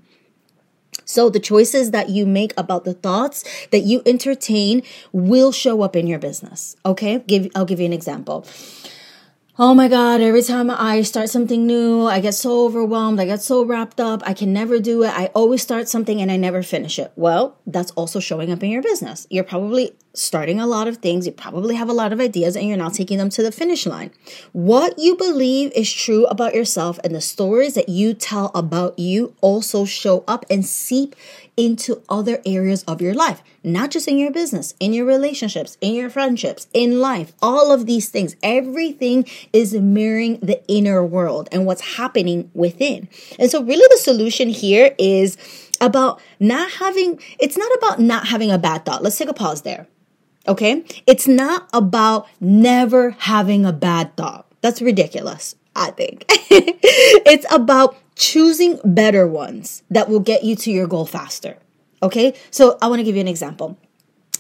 So 1.05 1.31
the 1.31 1.41
choices 1.41 1.93
that 1.93 2.09
you 2.09 2.27
make 2.27 2.53
about 2.57 2.85
the 2.85 2.95
thoughts 2.95 3.45
that 3.71 3.81
you 3.81 4.03
entertain 4.07 4.83
will 5.13 5.53
show 5.53 5.83
up 5.83 5.95
in 5.95 6.07
your 6.07 6.19
business. 6.19 6.77
Okay? 6.85 7.21
Give 7.27 7.51
I'll 7.55 7.65
give 7.65 7.81
you 7.81 7.87
an 7.87 7.93
example 7.93 8.47
oh 9.59 9.75
my 9.75 9.89
God, 9.89 10.21
every 10.21 10.43
time 10.43 10.71
I 10.71 11.03
start 11.03 11.31
something 11.31 11.67
new, 11.67 12.05
I 12.05 12.21
get 12.21 12.35
so 12.35 12.67
overwhelmed. 12.67 13.19
I 13.21 13.25
get 13.25 13.43
so 13.43 13.65
wrapped 13.65 14.01
up. 14.01 14.23
I 14.27 14.35
can 14.35 14.53
never 14.53 14.79
do 14.79 15.03
it. 15.03 15.09
I 15.09 15.27
always 15.35 15.63
start 15.63 15.89
something 15.89 16.21
and 16.21 16.31
I 16.31 16.37
never 16.37 16.63
finish 16.63 16.99
it. 16.99 17.13
Well, 17.17 17.59
that's 17.67 17.91
also 17.93 18.21
showing 18.21 18.53
up 18.53 18.63
in 18.63 18.71
your 18.71 18.83
business. 18.83 19.27
You're 19.31 19.45
probably 19.45 19.97
starting 20.17 20.61
a 20.61 20.67
lot 20.67 20.89
of 20.89 20.99
things. 20.99 21.27
You 21.27 21.33
probably 21.33 21.75
have 21.75 21.89
a 21.89 21.93
lot 21.93 22.13
of 22.13 22.21
ideas 22.21 22.57
and 22.57 22.67
you're 22.67 22.77
not 22.77 22.95
taking 22.95 23.19
them 23.19 23.31
to 23.31 23.43
the 23.43 23.53
finish 23.53 23.87
line. 23.87 24.11
What 24.53 24.99
you 24.99 25.17
believe 25.17 25.73
is 25.73 25.93
true 25.93 26.27
about 26.27 26.55
yourself 26.55 26.99
and 27.05 27.15
the 27.15 27.21
stories 27.21 27.75
that 27.75 27.89
you 27.89 28.15
tell 28.15 28.51
about 28.55 28.99
you 28.99 29.35
also 29.41 29.85
show 29.85 30.25
up 30.27 30.45
and 30.51 30.65
seep 30.65 31.17
into 31.57 32.03
other 32.09 32.43
areas 32.45 32.83
of 32.85 33.01
your 33.01 33.15
life, 33.15 33.43
not 33.65 33.91
just 33.91 34.09
in 34.09 34.19
your 34.19 34.31
business, 34.31 34.75
in 34.79 34.93
your 34.93 35.07
relationships, 35.07 35.79
in 35.81 35.95
your 35.95 36.11
friendships, 36.11 36.67
in 36.75 37.01
life, 37.01 37.33
all 37.41 37.73
of 37.73 37.87
these 37.87 38.09
things. 38.09 38.37
Everything 38.43 39.25
is 39.53 39.73
mirroring 39.75 40.39
the 40.41 40.63
inner 40.69 41.05
world 41.05 41.49
and 41.51 41.65
what's 41.67 41.97
happening 41.97 42.51
within. 42.53 43.09
And 43.39 43.51
so, 43.51 43.63
really, 43.63 43.87
the 43.91 44.03
solution 44.03 44.49
here 44.49 44.95
is 44.99 45.37
about 45.81 46.21
not 46.41 46.71
having, 46.73 47.21
it's 47.39 47.57
not 47.57 47.75
about 47.77 48.01
not 48.01 48.29
having 48.29 48.51
a 48.51 48.59
bad 48.59 48.85
thought. 48.85 49.03
Let's 49.03 49.19
take 49.19 49.29
a 49.29 49.35
pause 49.35 49.63
there. 49.63 49.87
Okay? 50.49 50.85
It's 51.07 51.27
not 51.27 51.69
about 51.73 52.27
never 52.41 53.11
having 53.11 53.65
a 53.65 53.73
bad 53.73 54.17
thought. 54.17 54.47
That's 54.61 54.83
ridiculous, 54.83 55.55
I 55.75 55.91
think. 55.91 56.25
it's 56.29 57.47
about 57.53 57.97
choosing 58.17 58.81
better 58.85 59.27
ones 59.27 59.83
that 59.91 60.09
will 60.09 60.21
get 60.21 60.43
you 60.43 60.57
to 60.57 60.71
your 60.71 60.87
goal 60.87 61.07
faster. 61.07 61.57
Okay, 62.03 62.35
so 62.51 62.79
I 62.83 62.89
want 62.89 63.01
to 63.01 63.05
give 63.05 63.15
you 63.15 63.21
an 63.21 63.29
example. 63.29 63.79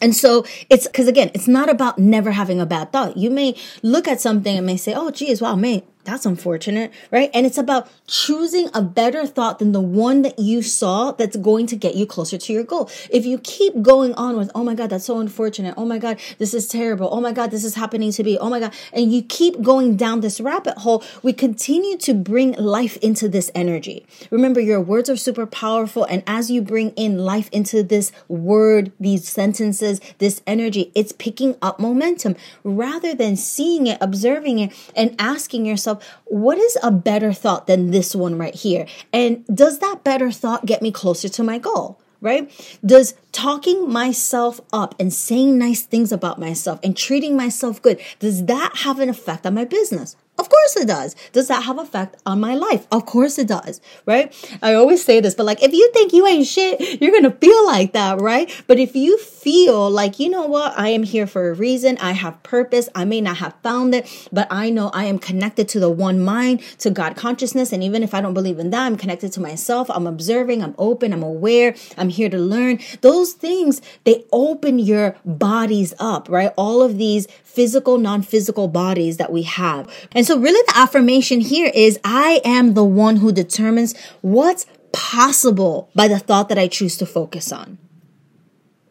And 0.00 0.14
so 0.14 0.44
it's 0.68 0.86
because 0.86 1.08
again, 1.08 1.30
it's 1.34 1.48
not 1.48 1.70
about 1.70 1.98
never 1.98 2.32
having 2.32 2.60
a 2.60 2.66
bad 2.66 2.92
thought. 2.92 3.16
You 3.16 3.30
may 3.30 3.56
look 3.82 4.06
at 4.06 4.20
something 4.20 4.56
and 4.56 4.66
may 4.66 4.76
say, 4.76 4.92
"Oh, 4.94 5.10
geez, 5.10 5.40
wow, 5.40 5.56
man, 5.56 5.82
that's 6.06 6.24
unfortunate, 6.24 6.92
right? 7.10 7.30
And 7.34 7.44
it's 7.44 7.58
about 7.58 7.88
choosing 8.06 8.70
a 8.72 8.80
better 8.80 9.26
thought 9.26 9.58
than 9.58 9.72
the 9.72 9.80
one 9.80 10.22
that 10.22 10.38
you 10.38 10.62
saw 10.62 11.12
that's 11.12 11.36
going 11.36 11.66
to 11.66 11.76
get 11.76 11.96
you 11.96 12.06
closer 12.06 12.38
to 12.38 12.52
your 12.52 12.62
goal. 12.62 12.88
If 13.10 13.26
you 13.26 13.38
keep 13.38 13.82
going 13.82 14.14
on 14.14 14.36
with, 14.36 14.50
oh 14.54 14.64
my 14.64 14.74
God, 14.74 14.90
that's 14.90 15.04
so 15.04 15.18
unfortunate. 15.18 15.74
Oh 15.76 15.84
my 15.84 15.98
God, 15.98 16.18
this 16.38 16.54
is 16.54 16.68
terrible. 16.68 17.08
Oh 17.12 17.20
my 17.20 17.32
God, 17.32 17.50
this 17.50 17.64
is 17.64 17.74
happening 17.74 18.12
to 18.12 18.22
me. 18.22 18.38
Oh 18.38 18.48
my 18.48 18.60
God. 18.60 18.72
And 18.92 19.12
you 19.12 19.22
keep 19.22 19.60
going 19.60 19.96
down 19.96 20.20
this 20.20 20.40
rabbit 20.40 20.78
hole, 20.78 21.02
we 21.22 21.32
continue 21.32 21.96
to 21.98 22.14
bring 22.14 22.52
life 22.52 22.96
into 22.98 23.28
this 23.28 23.50
energy. 23.54 24.06
Remember, 24.30 24.60
your 24.60 24.80
words 24.80 25.10
are 25.10 25.16
super 25.16 25.46
powerful. 25.46 26.04
And 26.04 26.22
as 26.26 26.50
you 26.50 26.62
bring 26.62 26.90
in 26.90 27.18
life 27.18 27.48
into 27.52 27.82
this 27.82 28.12
word, 28.28 28.92
these 29.00 29.28
sentences, 29.28 30.00
this 30.18 30.40
energy, 30.46 30.92
it's 30.94 31.12
picking 31.12 31.56
up 31.60 31.80
momentum 31.80 32.36
rather 32.62 33.14
than 33.14 33.36
seeing 33.36 33.88
it, 33.88 33.98
observing 34.00 34.60
it, 34.60 34.72
and 34.94 35.14
asking 35.18 35.66
yourself, 35.66 35.95
what 36.24 36.58
is 36.58 36.76
a 36.82 36.90
better 36.90 37.32
thought 37.32 37.66
than 37.66 37.90
this 37.90 38.14
one 38.14 38.38
right 38.38 38.54
here? 38.54 38.86
And 39.12 39.44
does 39.46 39.78
that 39.80 40.04
better 40.04 40.30
thought 40.30 40.66
get 40.66 40.82
me 40.82 40.92
closer 40.92 41.28
to 41.28 41.42
my 41.42 41.58
goal? 41.58 42.00
Right? 42.22 42.50
Does 42.84 43.14
talking 43.30 43.90
myself 43.90 44.60
up 44.72 44.94
and 44.98 45.12
saying 45.12 45.58
nice 45.58 45.82
things 45.82 46.10
about 46.10 46.40
myself 46.40 46.80
and 46.82 46.96
treating 46.96 47.36
myself 47.36 47.80
good, 47.82 48.00
does 48.18 48.46
that 48.46 48.78
have 48.78 49.00
an 49.00 49.10
effect 49.10 49.46
on 49.46 49.54
my 49.54 49.64
business? 49.64 50.16
Of 50.38 50.50
course 50.50 50.76
it 50.76 50.86
does. 50.86 51.16
Does 51.32 51.48
that 51.48 51.62
have 51.64 51.78
effect 51.78 52.16
on 52.26 52.40
my 52.40 52.54
life? 52.54 52.86
Of 52.92 53.06
course 53.06 53.38
it 53.38 53.48
does, 53.48 53.80
right? 54.04 54.34
I 54.62 54.74
always 54.74 55.02
say 55.02 55.20
this, 55.20 55.34
but 55.34 55.46
like 55.46 55.62
if 55.62 55.72
you 55.72 55.90
think 55.92 56.12
you 56.12 56.26
ain't 56.26 56.46
shit, 56.46 57.00
you're 57.00 57.16
to 57.22 57.30
feel 57.30 57.66
like 57.66 57.92
that, 57.94 58.20
right? 58.20 58.50
But 58.66 58.78
if 58.78 58.94
you 58.94 59.18
feel 59.18 59.90
like, 59.90 60.18
you 60.18 60.28
know 60.28 60.46
what, 60.46 60.78
I 60.78 60.88
am 60.88 61.02
here 61.02 61.26
for 61.26 61.50
a 61.50 61.54
reason, 61.54 61.96
I 61.98 62.12
have 62.12 62.42
purpose, 62.42 62.88
I 62.94 63.04
may 63.04 63.20
not 63.20 63.38
have 63.38 63.54
found 63.62 63.94
it, 63.94 64.28
but 64.30 64.46
I 64.50 64.70
know 64.70 64.90
I 64.92 65.04
am 65.04 65.18
connected 65.18 65.68
to 65.70 65.80
the 65.80 65.90
one 65.90 66.20
mind, 66.20 66.60
to 66.80 66.90
God 66.90 67.16
consciousness, 67.16 67.72
and 67.72 67.82
even 67.82 68.02
if 68.02 68.12
I 68.12 68.20
don't 68.20 68.34
believe 68.34 68.58
in 68.58 68.70
that, 68.70 68.86
I'm 68.86 68.96
connected 68.96 69.32
to 69.32 69.40
myself, 69.40 69.90
I'm 69.90 70.06
observing, 70.06 70.62
I'm 70.62 70.74
open, 70.78 71.12
I'm 71.12 71.22
aware, 71.22 71.74
I'm 71.96 72.10
here 72.10 72.28
to 72.28 72.38
learn. 72.38 72.78
Those 73.00 73.32
things, 73.32 73.80
they 74.04 74.24
open 74.32 74.78
your 74.78 75.16
bodies 75.24 75.94
up, 75.98 76.28
right? 76.28 76.52
All 76.56 76.82
of 76.82 76.98
these 76.98 77.26
physical, 77.56 77.96
non-physical 77.96 78.68
bodies 78.68 79.16
that 79.16 79.32
we 79.32 79.42
have. 79.42 79.88
And 80.12 80.26
so 80.26 80.38
really 80.38 80.62
the 80.66 80.78
affirmation 80.78 81.40
here 81.40 81.72
is 81.74 81.98
I 82.04 82.42
am 82.44 82.74
the 82.74 82.84
one 82.84 83.16
who 83.16 83.32
determines 83.32 83.96
what's 84.20 84.66
possible 84.92 85.88
by 85.94 86.06
the 86.06 86.18
thought 86.18 86.50
that 86.50 86.58
I 86.58 86.68
choose 86.68 86.98
to 86.98 87.06
focus 87.06 87.50
on. 87.50 87.78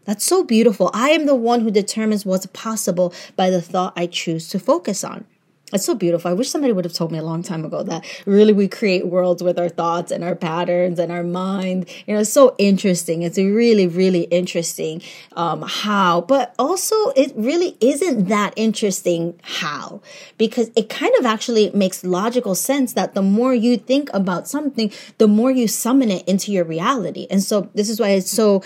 That's 0.05 0.25
so 0.25 0.43
beautiful. 0.43 0.89
I 0.95 1.09
am 1.09 1.27
the 1.27 1.35
one 1.35 1.61
who 1.61 1.69
determines 1.69 2.25
what's 2.25 2.47
possible 2.47 3.13
by 3.35 3.51
the 3.51 3.61
thought 3.61 3.93
I 3.95 4.07
choose 4.07 4.49
to 4.49 4.57
focus 4.57 5.03
on. 5.03 5.25
It's 5.73 5.83
so 5.83 5.95
beautiful. 5.95 6.29
I 6.29 6.35
wish 6.35 6.49
somebody 6.49 6.73
would 6.73 6.85
have 6.85 6.93
told 6.93 7.11
me 7.11 7.17
a 7.17 7.23
long 7.23 7.41
time 7.41 7.65
ago 7.65 7.81
that 7.81 8.05
really 8.27 8.53
we 8.53 8.67
create 8.67 9.07
worlds 9.07 9.41
with 9.41 9.57
our 9.57 9.67
thoughts 9.67 10.11
and 10.11 10.23
our 10.23 10.35
patterns 10.35 10.99
and 10.99 11.11
our 11.11 11.23
mind. 11.23 11.89
You 12.05 12.13
know, 12.13 12.19
it's 12.19 12.31
so 12.31 12.55
interesting. 12.59 13.23
It's 13.23 13.39
really, 13.39 13.87
really 13.87 14.21
interesting 14.23 15.01
um, 15.33 15.63
how, 15.63 16.21
but 16.21 16.53
also 16.59 16.95
it 17.15 17.33
really 17.35 17.77
isn't 17.81 18.27
that 18.27 18.53
interesting 18.55 19.39
how, 19.41 20.01
because 20.37 20.69
it 20.75 20.87
kind 20.87 21.13
of 21.17 21.25
actually 21.25 21.71
makes 21.71 22.03
logical 22.03 22.53
sense 22.53 22.93
that 22.93 23.15
the 23.15 23.23
more 23.23 23.55
you 23.55 23.75
think 23.75 24.11
about 24.13 24.47
something, 24.47 24.91
the 25.17 25.27
more 25.27 25.49
you 25.49 25.67
summon 25.67 26.11
it 26.11 26.27
into 26.27 26.51
your 26.51 26.63
reality. 26.63 27.25
And 27.31 27.41
so 27.41 27.71
this 27.73 27.89
is 27.89 27.99
why 27.99 28.09
it's 28.09 28.29
so 28.29 28.61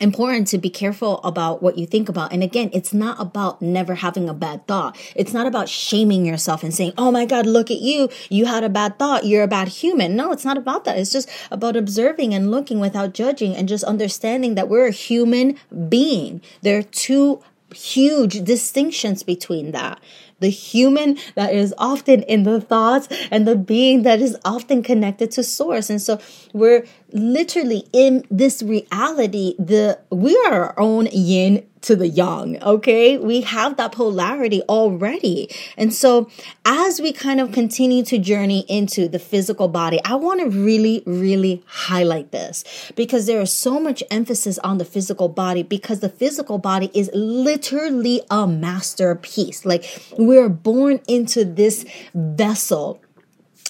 important 0.00 0.48
to 0.48 0.58
be 0.58 0.70
careful 0.70 1.18
about 1.22 1.62
what 1.62 1.78
you 1.78 1.86
think 1.86 2.08
about. 2.08 2.32
And 2.32 2.42
again, 2.42 2.70
it's 2.72 2.92
not 2.92 3.20
about 3.20 3.60
never 3.60 3.96
having 3.96 4.28
a 4.28 4.34
bad 4.34 4.66
thought. 4.66 4.96
It's 5.14 5.32
not 5.32 5.46
about 5.46 5.68
shaming 5.68 6.24
yourself 6.24 6.62
and 6.62 6.74
saying, 6.74 6.94
Oh 6.98 7.12
my 7.12 7.26
God, 7.26 7.46
look 7.46 7.70
at 7.70 7.78
you. 7.78 8.08
You 8.28 8.46
had 8.46 8.64
a 8.64 8.68
bad 8.68 8.98
thought. 8.98 9.26
You're 9.26 9.44
a 9.44 9.48
bad 9.48 9.68
human. 9.68 10.16
No, 10.16 10.32
it's 10.32 10.44
not 10.44 10.56
about 10.56 10.84
that. 10.84 10.98
It's 10.98 11.12
just 11.12 11.28
about 11.50 11.76
observing 11.76 12.34
and 12.34 12.50
looking 12.50 12.80
without 12.80 13.12
judging 13.14 13.54
and 13.54 13.68
just 13.68 13.84
understanding 13.84 14.54
that 14.54 14.68
we're 14.68 14.86
a 14.86 14.92
human 14.92 15.58
being. 15.88 16.40
There 16.62 16.78
are 16.78 16.82
two 16.82 17.42
huge 17.74 18.42
distinctions 18.42 19.22
between 19.22 19.72
that 19.72 20.00
the 20.40 20.48
human 20.48 21.18
that 21.34 21.54
is 21.54 21.74
often 21.78 22.22
in 22.24 22.42
the 22.42 22.60
thoughts 22.60 23.08
and 23.30 23.46
the 23.46 23.54
being 23.54 24.02
that 24.02 24.20
is 24.20 24.36
often 24.44 24.82
connected 24.82 25.30
to 25.30 25.44
source 25.44 25.88
and 25.88 26.02
so 26.02 26.18
we're 26.52 26.84
literally 27.12 27.84
in 27.92 28.24
this 28.30 28.62
reality 28.62 29.54
the 29.58 29.98
we 30.10 30.36
are 30.46 30.52
our 30.52 30.78
own 30.78 31.06
yin 31.12 31.66
to 31.82 31.96
the 31.96 32.08
yang 32.08 32.62
okay? 32.62 33.16
We 33.16 33.40
have 33.40 33.78
that 33.78 33.92
polarity 33.92 34.60
already. 34.68 35.48
And 35.78 35.94
so 35.94 36.28
as 36.66 37.00
we 37.00 37.10
kind 37.10 37.40
of 37.40 37.52
continue 37.52 38.04
to 38.04 38.18
journey 38.18 38.66
into 38.68 39.08
the 39.08 39.18
physical 39.18 39.68
body 39.68 39.98
i 40.04 40.14
want 40.14 40.40
to 40.40 40.48
really 40.48 41.02
really 41.06 41.62
highlight 41.66 42.32
this 42.32 42.92
because 42.94 43.26
there 43.26 43.40
is 43.40 43.52
so 43.52 43.80
much 43.80 44.02
emphasis 44.10 44.58
on 44.58 44.78
the 44.78 44.84
physical 44.84 45.28
body 45.28 45.62
because 45.62 46.00
the 46.00 46.08
physical 46.08 46.58
body 46.58 46.90
is 46.94 47.10
literally 47.14 48.22
a 48.30 48.46
masterpiece. 48.46 49.64
Like 49.64 49.84
we're 50.18 50.48
born 50.48 51.00
into 51.08 51.44
this 51.44 51.84
vessel 52.14 53.00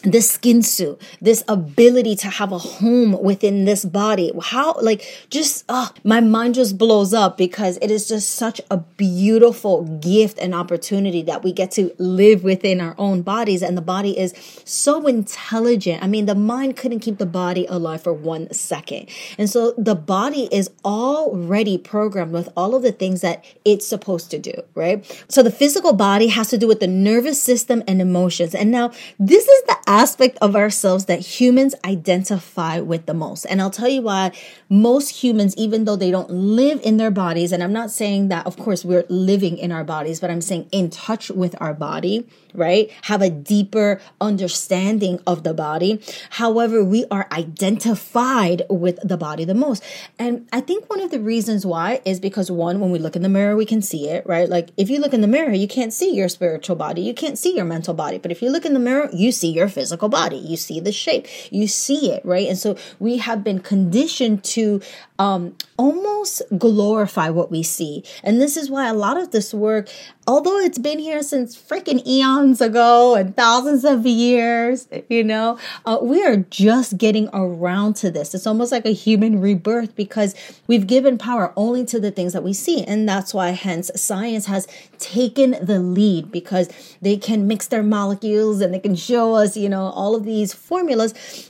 this 0.03 0.31
skin 0.31 0.63
suit, 0.63 1.01
this 1.21 1.43
ability 1.49 2.17
to 2.17 2.29
have 2.29 2.53
a 2.53 2.59
home 2.59 3.21
within 3.23 3.65
this 3.65 3.85
body. 3.85 4.33
How, 4.43 4.75
like, 4.81 5.27
just, 5.31 5.65
uh, 5.69 5.89
my 6.05 6.21
mind 6.21 6.55
just 6.55 6.79
blows 6.79 7.13
up 7.13 7.37
because 7.37 7.79
it 7.83 7.91
is 7.91 8.09
just 8.09 8.31
such 8.31 8.61
a 8.71 8.79
beautiful 8.79 9.85
gift 9.99 10.39
and 10.39 10.55
opportunity 10.55 11.23
that 11.23 11.43
we 11.43 11.53
get 11.53 11.71
to 11.73 11.95
live 11.99 12.45
within 12.45 12.81
our 12.81 12.95
own 12.99 13.23
bodies. 13.23 13.63
And 13.63 13.77
the 13.77 13.83
body 13.83 14.19
is 14.19 14.35
so 14.65 15.07
intelligent. 15.07 16.03
I 16.03 16.07
mean, 16.07 16.27
the 16.27 16.35
mind 16.35 16.77
couldn't 16.77 17.01
keep 17.01 17.19
the 17.19 17.27
body 17.27 17.67
alive 17.67 18.03
for 18.03 18.13
one 18.13 18.53
second. 18.53 19.09
And 19.39 19.49
so 19.49 19.75
the 19.77 19.95
body 19.95 20.49
is 20.53 20.71
already 20.85 21.79
programmed 21.79 22.33
with 22.33 22.49
all 22.57 22.75
of 22.75 22.83
the 22.83 22.93
things 22.93 23.21
that 23.21 23.45
it's 23.65 23.87
supposed 23.87 24.31
to 24.31 24.39
do, 24.39 24.53
right? 24.75 25.05
So 25.29 25.43
the 25.43 25.51
physical 25.51 25.93
body 25.93 26.29
has 26.29 26.49
to 26.51 26.59
do 26.59 26.67
with 26.67 26.81
the 26.81 26.87
nervous 26.87 27.41
system 27.43 27.83
and 27.87 28.01
emotions. 28.01 28.55
And 28.55 28.71
now 28.71 28.93
this 29.19 29.47
is 29.47 29.63
the 29.65 29.77
aspect 29.91 30.39
of 30.41 30.55
ourselves 30.55 31.07
that 31.07 31.19
humans 31.19 31.75
identify 31.85 32.79
with 32.79 33.07
the 33.07 33.13
most. 33.13 33.45
And 33.47 33.61
I'll 33.61 33.73
tell 33.73 33.89
you 33.89 34.03
why 34.03 34.31
most 34.69 35.09
humans, 35.09 35.53
even 35.57 35.85
though 35.85 35.97
they 35.97 36.13
don't 36.13 36.31
live 36.31 36.81
in 36.85 36.97
their 36.97 37.11
bodies, 37.11 37.51
and 37.51 37.61
I'm 37.61 37.73
not 37.73 37.91
saying 37.91 38.29
that, 38.29 38.47
of 38.47 38.57
course, 38.57 38.85
we're 38.85 39.05
living 39.09 39.59
in 39.59 39.73
our 39.73 39.83
bodies, 39.83 40.21
but 40.21 40.31
I'm 40.31 40.43
saying 40.43 40.69
in 40.71 40.91
touch 40.91 41.29
with 41.29 41.61
our 41.61 41.75
body, 41.75 42.29
right? 42.55 42.91
Have 43.03 43.23
a 43.23 43.31
deeper 43.31 44.01
understanding 44.21 45.21
of 45.27 45.45
the 45.45 45.55
body. 45.55 46.01
However, 46.31 46.85
we 46.85 47.05
are 47.11 47.29
identified 47.33 48.63
with 48.69 48.99
the 49.07 49.17
body 49.17 49.45
the 49.45 49.55
most. 49.55 49.83
And 50.19 50.49
I 50.53 50.61
think 50.61 50.89
one 50.89 51.01
of 51.01 51.11
the 51.11 51.21
reasons 51.21 51.65
why 51.65 52.01
is 52.05 52.21
because 52.21 52.51
one, 52.51 52.81
when 52.81 52.91
we 52.91 52.99
look 52.99 53.17
in 53.17 53.23
the 53.23 53.29
mirror, 53.29 53.57
we 53.57 53.67
can 53.67 53.83
see 53.83 54.09
it, 54.09 54.27
right? 54.27 54.49
Like 54.49 54.71
if 54.77 54.91
you 54.91 55.01
look 55.01 55.15
in 55.15 55.21
the 55.21 55.29
mirror, 55.29 55.53
you 55.53 55.69
can't 55.69 55.93
see 55.93 56.15
your 56.15 56.29
spiritual 56.29 56.77
body, 56.77 57.03
you 57.03 57.15
can't 57.15 57.39
see 57.39 57.55
your 57.55 57.65
mental 57.65 57.95
body. 57.95 58.19
But 58.19 58.31
if 58.31 58.43
you 58.43 58.51
look 58.51 58.65
in 58.65 58.75
the 58.75 58.81
mirror, 58.81 59.09
you 59.13 59.33
see 59.33 59.51
your 59.51 59.69
physical 59.69 60.09
body, 60.09 60.37
you 60.37 60.57
see 60.57 60.81
the 60.81 60.93
shape, 60.93 61.27
you 61.51 61.67
see 61.67 62.13
it, 62.13 62.25
right? 62.25 62.49
And 62.49 62.59
so 62.59 62.77
we 62.99 63.19
have 63.19 63.45
been 63.45 63.61
conditioned 63.61 64.45
to 64.45 64.81
um, 65.21 65.55
almost 65.77 66.41
glorify 66.57 67.29
what 67.29 67.51
we 67.51 67.63
see. 67.63 68.03
And 68.25 68.41
this 68.41 68.57
is 68.57 68.71
why 68.71 68.89
a 68.89 68.95
lot 68.95 69.19
of 69.19 69.33
this 69.33 69.53
work, 69.53 69.91
although 70.27 70.59
it's 70.59 70.79
been 70.79 70.99
here 70.99 71.23
since 71.23 71.55
freaking 71.55 72.05
eons 72.07 72.63
ago 72.63 73.17
and 73.17 73.37
thousands 73.37 73.85
of 73.85 74.07
years, 74.07 74.89
you 75.11 75.23
know, 75.23 75.59
uh, 75.85 75.99
we 76.01 76.25
are 76.25 76.37
just 76.37 76.97
getting 76.97 77.29
around 77.35 77.97
to 77.97 78.11
this. 78.11 78.35
It's 78.35 78.47
almost 78.47 78.73
like 78.73 78.87
a 78.87 78.95
human 78.95 79.43
rebirth 79.43 79.95
because 79.95 80.35
we've 80.67 80.87
given 80.87 81.19
power 81.19 81.53
only 81.55 81.85
to 81.85 82.01
the 82.01 82.11
things 82.11 82.33
that 82.33 82.43
we 82.43 82.55
see. 82.55 82.83
And 82.85 83.07
that's 83.07 83.35
why, 83.35 83.51
hence, 83.51 83.91
science 83.97 84.47
has 84.47 84.67
taken 84.99 85.51
the 85.61 85.81
lead 85.81 86.33
because 86.33 86.71
they 87.03 87.19
can 87.19 87.47
mix 87.47 87.67
their 87.67 87.83
molecules 87.83 88.63
and 88.63 88.73
they 88.73 88.81
can 88.81 88.97
show 88.97 89.35
us, 89.35 89.55
you 89.55 89.69
know, 89.69 89.91
all 89.91 90.17
of 90.17 90.25
these 90.25 90.55
formulas 90.55 91.50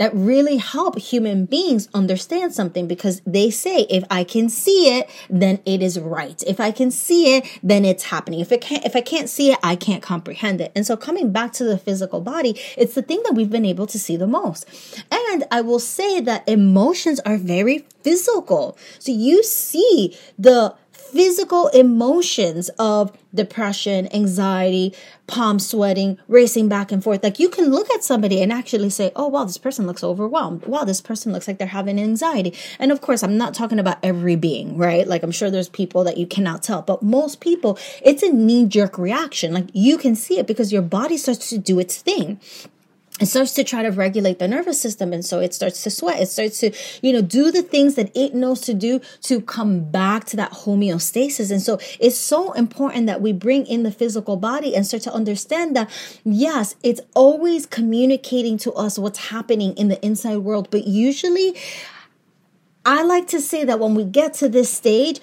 that 0.00 0.14
really 0.14 0.56
help 0.56 0.98
human 0.98 1.44
beings 1.44 1.86
understand 1.92 2.54
something 2.54 2.88
because 2.88 3.20
they 3.26 3.50
say 3.50 3.82
if 3.90 4.02
I 4.10 4.24
can 4.24 4.48
see 4.48 4.96
it, 4.98 5.10
then 5.28 5.60
it 5.66 5.82
is 5.82 6.00
right. 6.00 6.42
If 6.46 6.58
I 6.58 6.70
can 6.70 6.90
see 6.90 7.36
it, 7.36 7.46
then 7.62 7.84
it's 7.84 8.04
happening. 8.04 8.40
If 8.40 8.50
it 8.50 8.62
can't, 8.62 8.82
if 8.86 8.96
I 8.96 9.02
can't 9.02 9.28
see 9.28 9.52
it, 9.52 9.58
I 9.62 9.76
can't 9.76 10.02
comprehend 10.02 10.62
it. 10.62 10.72
And 10.74 10.86
so 10.86 10.96
coming 10.96 11.32
back 11.32 11.52
to 11.52 11.64
the 11.64 11.76
physical 11.76 12.22
body, 12.22 12.58
it's 12.78 12.94
the 12.94 13.02
thing 13.02 13.22
that 13.24 13.34
we've 13.34 13.50
been 13.50 13.66
able 13.66 13.86
to 13.88 13.98
see 13.98 14.16
the 14.16 14.26
most. 14.26 14.64
And 15.12 15.44
I 15.50 15.60
will 15.60 15.78
say 15.78 16.18
that 16.22 16.48
emotions 16.48 17.20
are 17.26 17.36
very 17.36 17.84
physical. 18.02 18.78
So 19.00 19.12
you 19.12 19.42
see 19.42 20.16
the 20.38 20.74
physical 21.12 21.68
emotions 21.68 22.68
of 22.78 23.16
depression, 23.34 24.12
anxiety, 24.12 24.94
palm 25.26 25.58
sweating, 25.58 26.18
racing 26.26 26.68
back 26.68 26.90
and 26.90 27.02
forth. 27.02 27.22
Like 27.22 27.38
you 27.38 27.48
can 27.48 27.70
look 27.70 27.88
at 27.92 28.02
somebody 28.02 28.42
and 28.42 28.52
actually 28.52 28.90
say, 28.90 29.12
oh, 29.14 29.28
wow, 29.28 29.44
this 29.44 29.58
person 29.58 29.86
looks 29.86 30.02
overwhelmed. 30.02 30.66
Wow, 30.66 30.84
this 30.84 31.00
person 31.00 31.32
looks 31.32 31.46
like 31.46 31.58
they're 31.58 31.68
having 31.68 32.00
anxiety. 32.00 32.52
And 32.78 32.90
of 32.90 33.00
course, 33.00 33.22
I'm 33.22 33.38
not 33.38 33.54
talking 33.54 33.78
about 33.78 33.98
every 34.02 34.36
being, 34.36 34.76
right? 34.76 35.06
Like 35.06 35.22
I'm 35.22 35.30
sure 35.30 35.50
there's 35.50 35.68
people 35.68 36.02
that 36.04 36.16
you 36.16 36.26
cannot 36.26 36.62
tell, 36.62 36.82
but 36.82 37.02
most 37.02 37.40
people, 37.40 37.78
it's 38.04 38.22
a 38.22 38.32
knee 38.32 38.66
jerk 38.66 38.98
reaction. 38.98 39.54
Like 39.54 39.68
you 39.72 39.98
can 39.98 40.16
see 40.16 40.38
it 40.38 40.46
because 40.46 40.72
your 40.72 40.82
body 40.82 41.16
starts 41.16 41.48
to 41.50 41.58
do 41.58 41.78
its 41.78 41.98
thing 41.98 42.40
it 43.20 43.26
starts 43.26 43.52
to 43.54 43.64
try 43.64 43.82
to 43.82 43.90
regulate 43.90 44.38
the 44.38 44.48
nervous 44.48 44.80
system 44.80 45.12
and 45.12 45.24
so 45.24 45.40
it 45.40 45.54
starts 45.54 45.82
to 45.82 45.90
sweat. 45.90 46.20
It 46.20 46.28
starts 46.28 46.58
to 46.60 46.72
you 47.02 47.12
know 47.12 47.22
do 47.22 47.50
the 47.50 47.62
things 47.62 47.94
that 47.94 48.10
it 48.16 48.34
knows 48.34 48.60
to 48.62 48.74
do 48.74 49.00
to 49.22 49.40
come 49.40 49.84
back 49.90 50.24
to 50.26 50.36
that 50.36 50.52
homeostasis. 50.52 51.50
And 51.50 51.62
so 51.62 51.78
it's 52.00 52.18
so 52.18 52.52
important 52.52 53.06
that 53.06 53.20
we 53.20 53.32
bring 53.32 53.66
in 53.66 53.82
the 53.82 53.92
physical 53.92 54.36
body 54.36 54.74
and 54.74 54.86
start 54.86 55.02
to 55.04 55.12
understand 55.12 55.76
that 55.76 55.90
yes 56.24 56.74
it's 56.82 57.00
always 57.14 57.66
communicating 57.66 58.56
to 58.58 58.72
us 58.72 58.98
what's 58.98 59.28
happening 59.28 59.74
in 59.76 59.88
the 59.88 60.04
inside 60.04 60.38
world. 60.38 60.68
But 60.70 60.86
usually 60.86 61.54
I 62.84 63.02
like 63.02 63.28
to 63.28 63.40
say 63.40 63.64
that 63.64 63.78
when 63.78 63.94
we 63.94 64.04
get 64.04 64.34
to 64.34 64.48
this 64.48 64.72
stage, 64.72 65.20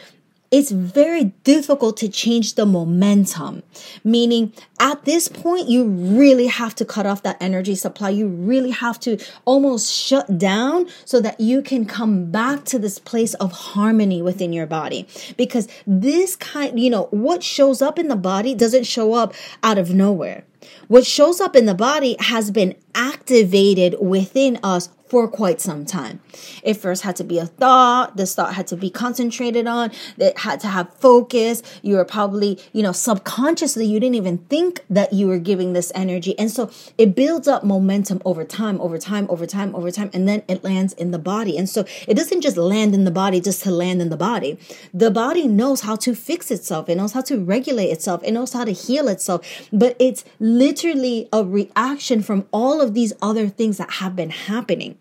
it's 0.50 0.72
very 0.72 1.26
difficult 1.44 1.98
to 1.98 2.08
change 2.08 2.56
the 2.56 2.66
momentum. 2.66 3.64
Meaning, 4.04 4.54
at 4.80 5.04
this 5.06 5.28
point, 5.28 5.68
you 5.68 5.86
really 5.86 6.48
have 6.48 6.74
to 6.76 6.86
cut 6.86 7.06
off 7.06 7.24
that 7.24 7.38
energy 7.42 7.76
supply. 7.76 8.10
You 8.10 8.28
really 8.28 8.72
have 8.72 9.00
to 9.02 9.18
almost 9.46 9.92
shut 9.94 10.38
down 10.38 10.88
so 11.04 11.20
that 11.20 11.40
you 11.40 11.62
can 11.62 11.86
come 11.86 12.32
back 12.32 12.64
to 12.66 12.80
this 12.80 13.00
place 13.00 13.34
of 13.36 13.52
harmony 13.52 14.22
within 14.22 14.54
your 14.54 14.68
body. 14.68 15.08
Because 15.36 15.68
this 15.86 16.36
kind, 16.36 16.80
you 16.80 16.90
know, 16.90 17.08
what 17.12 17.44
shows 17.44 17.82
up 17.82 18.00
in 18.00 18.08
the 18.08 18.16
body 18.16 18.56
doesn't 18.56 18.86
show 18.86 19.14
up 19.14 19.34
out 19.64 19.78
of 19.78 19.94
nowhere. 19.94 20.46
What 20.88 21.06
shows 21.06 21.40
up 21.42 21.56
in 21.56 21.66
the 21.66 21.76
body 21.76 22.16
has 22.20 22.52
been 22.52 22.76
activated 22.96 23.96
within 24.02 24.60
us 24.64 24.90
for 25.10 25.28
quite 25.28 25.62
some 25.62 25.86
time. 25.86 26.20
It 26.64 26.76
first 26.76 27.04
had 27.04 27.16
to 27.18 27.24
be 27.24 27.38
a 27.38 27.46
thought. 27.46 28.18
This 28.18 28.36
thought 28.36 28.54
had 28.54 28.68
to 28.68 28.78
be 28.78 28.90
concentrated 28.90 29.68
on. 29.68 29.92
It 30.18 30.38
had 30.40 30.60
to 30.62 30.68
have 30.68 30.94
focus. 30.96 31.64
You 31.82 31.96
were 31.96 32.06
probably, 32.06 32.60
you 32.74 32.84
know, 32.84 32.92
subconsciously, 32.92 33.86
you 33.86 34.00
didn't 34.00 34.16
even 34.16 34.40
think 34.50 34.84
that 34.90 35.14
you 35.14 35.28
were 35.28 35.40
giving 35.40 35.74
this 35.74 35.92
energy. 35.96 36.38
And 36.38 36.52
so 36.52 36.70
it 36.98 37.16
builds 37.16 37.48
up 37.48 37.64
momentum 37.64 38.22
over 38.26 38.44
time, 38.44 38.80
over 38.82 38.98
time, 38.98 39.28
over 39.30 39.46
time, 39.46 39.76
over 39.76 39.92
time. 39.92 40.10
And 40.14 40.28
then 40.28 40.44
it 40.48 40.64
lands 40.64 40.94
in 40.94 41.12
the 41.12 41.20
body. 41.20 41.58
And 41.58 41.70
so 41.70 41.86
it 42.08 42.16
doesn't 42.16 42.42
just 42.42 42.58
land 42.58 42.94
in 42.94 43.04
the 43.04 43.12
body 43.12 43.40
just 43.40 43.64
to 43.64 43.72
land 43.72 44.02
in 44.02 44.10
the 44.10 44.18
body. 44.18 44.58
The 44.94 45.12
body 45.12 45.48
knows 45.48 45.82
how 45.82 45.96
to 45.98 46.16
fix 46.16 46.52
itself. 46.52 46.90
It 46.90 46.96
knows 46.96 47.14
how 47.14 47.22
to 47.22 47.40
regulate 47.40 47.90
itself. 47.90 48.22
It 48.24 48.32
knows 48.32 48.54
how 48.54 48.66
to 48.66 48.72
heal 48.72 49.08
itself. 49.08 49.68
But 49.72 49.96
it's 50.00 50.26
literally 50.40 51.30
a 51.32 51.44
reaction 51.44 52.22
from 52.22 52.46
all 52.52 52.82
of 52.82 52.94
these 52.94 53.14
other 53.22 53.48
things 53.48 53.78
that 53.78 53.92
have 53.92 54.16
been 54.16 54.30
happening. 54.30 54.98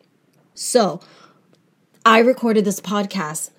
So 0.57 1.01
I 2.07 2.21
recorded 2.21 2.65
this 2.65 2.81
podcast 2.81 3.51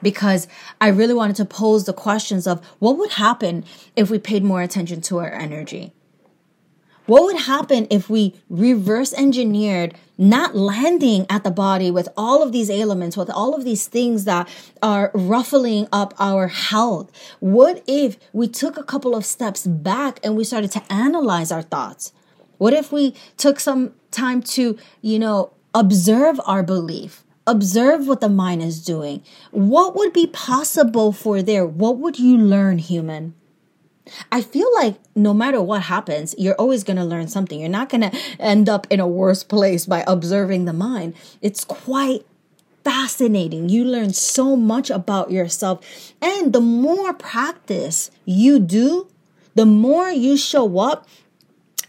because 0.00 0.46
I 0.80 0.88
really 0.88 1.12
wanted 1.12 1.34
to 1.36 1.44
pose 1.44 1.84
the 1.84 1.92
questions 1.92 2.46
of 2.46 2.64
what 2.78 2.96
would 2.96 3.12
happen 3.12 3.64
if 3.96 4.08
we 4.08 4.20
paid 4.20 4.44
more 4.44 4.62
attention 4.62 5.00
to 5.02 5.18
our 5.18 5.32
energy? 5.32 5.92
What 7.06 7.24
would 7.24 7.40
happen 7.42 7.88
if 7.90 8.08
we 8.08 8.40
reverse 8.48 9.12
engineered 9.12 9.94
not 10.16 10.54
landing 10.54 11.26
at 11.28 11.42
the 11.42 11.50
body 11.50 11.90
with 11.90 12.08
all 12.16 12.40
of 12.40 12.52
these 12.52 12.70
ailments, 12.70 13.16
with 13.16 13.28
all 13.30 13.54
of 13.54 13.64
these 13.64 13.88
things 13.88 14.24
that 14.24 14.48
are 14.80 15.10
ruffling 15.12 15.88
up 15.92 16.14
our 16.20 16.46
health? 16.46 17.10
What 17.40 17.82
if 17.88 18.16
we 18.32 18.46
took 18.46 18.76
a 18.76 18.84
couple 18.84 19.16
of 19.16 19.24
steps 19.24 19.66
back 19.66 20.20
and 20.22 20.36
we 20.36 20.44
started 20.44 20.70
to 20.70 20.82
analyze 20.88 21.50
our 21.50 21.62
thoughts? 21.62 22.12
What 22.58 22.72
if 22.72 22.92
we 22.92 23.16
took 23.36 23.58
some 23.58 23.92
time 24.12 24.40
to, 24.42 24.78
you 25.02 25.18
know, 25.18 25.50
observe 25.74 26.40
our 26.46 26.62
belief, 26.62 27.24
observe 27.46 28.06
what 28.06 28.20
the 28.20 28.28
mind 28.28 28.62
is 28.62 28.82
doing. 28.84 29.22
What 29.50 29.94
would 29.96 30.12
be 30.12 30.26
possible 30.28 31.12
for 31.12 31.42
there? 31.42 31.66
What 31.66 31.98
would 31.98 32.18
you 32.18 32.38
learn, 32.38 32.78
human? 32.78 33.34
I 34.30 34.42
feel 34.42 34.68
like 34.74 34.96
no 35.14 35.32
matter 35.32 35.62
what 35.62 35.82
happens, 35.82 36.34
you're 36.36 36.54
always 36.54 36.84
going 36.84 36.98
to 36.98 37.04
learn 37.04 37.28
something. 37.28 37.58
You're 37.58 37.68
not 37.68 37.88
going 37.88 38.02
to 38.02 38.16
end 38.38 38.68
up 38.68 38.86
in 38.90 39.00
a 39.00 39.08
worse 39.08 39.42
place 39.42 39.86
by 39.86 40.04
observing 40.06 40.66
the 40.66 40.72
mind. 40.74 41.14
It's 41.40 41.64
quite 41.64 42.26
fascinating. 42.84 43.70
You 43.70 43.84
learn 43.84 44.12
so 44.12 44.56
much 44.56 44.90
about 44.90 45.30
yourself. 45.30 46.12
And 46.20 46.52
the 46.52 46.60
more 46.60 47.14
practice 47.14 48.10
you 48.26 48.58
do, 48.58 49.08
the 49.54 49.66
more 49.66 50.10
you 50.10 50.36
show 50.36 50.78
up 50.78 51.06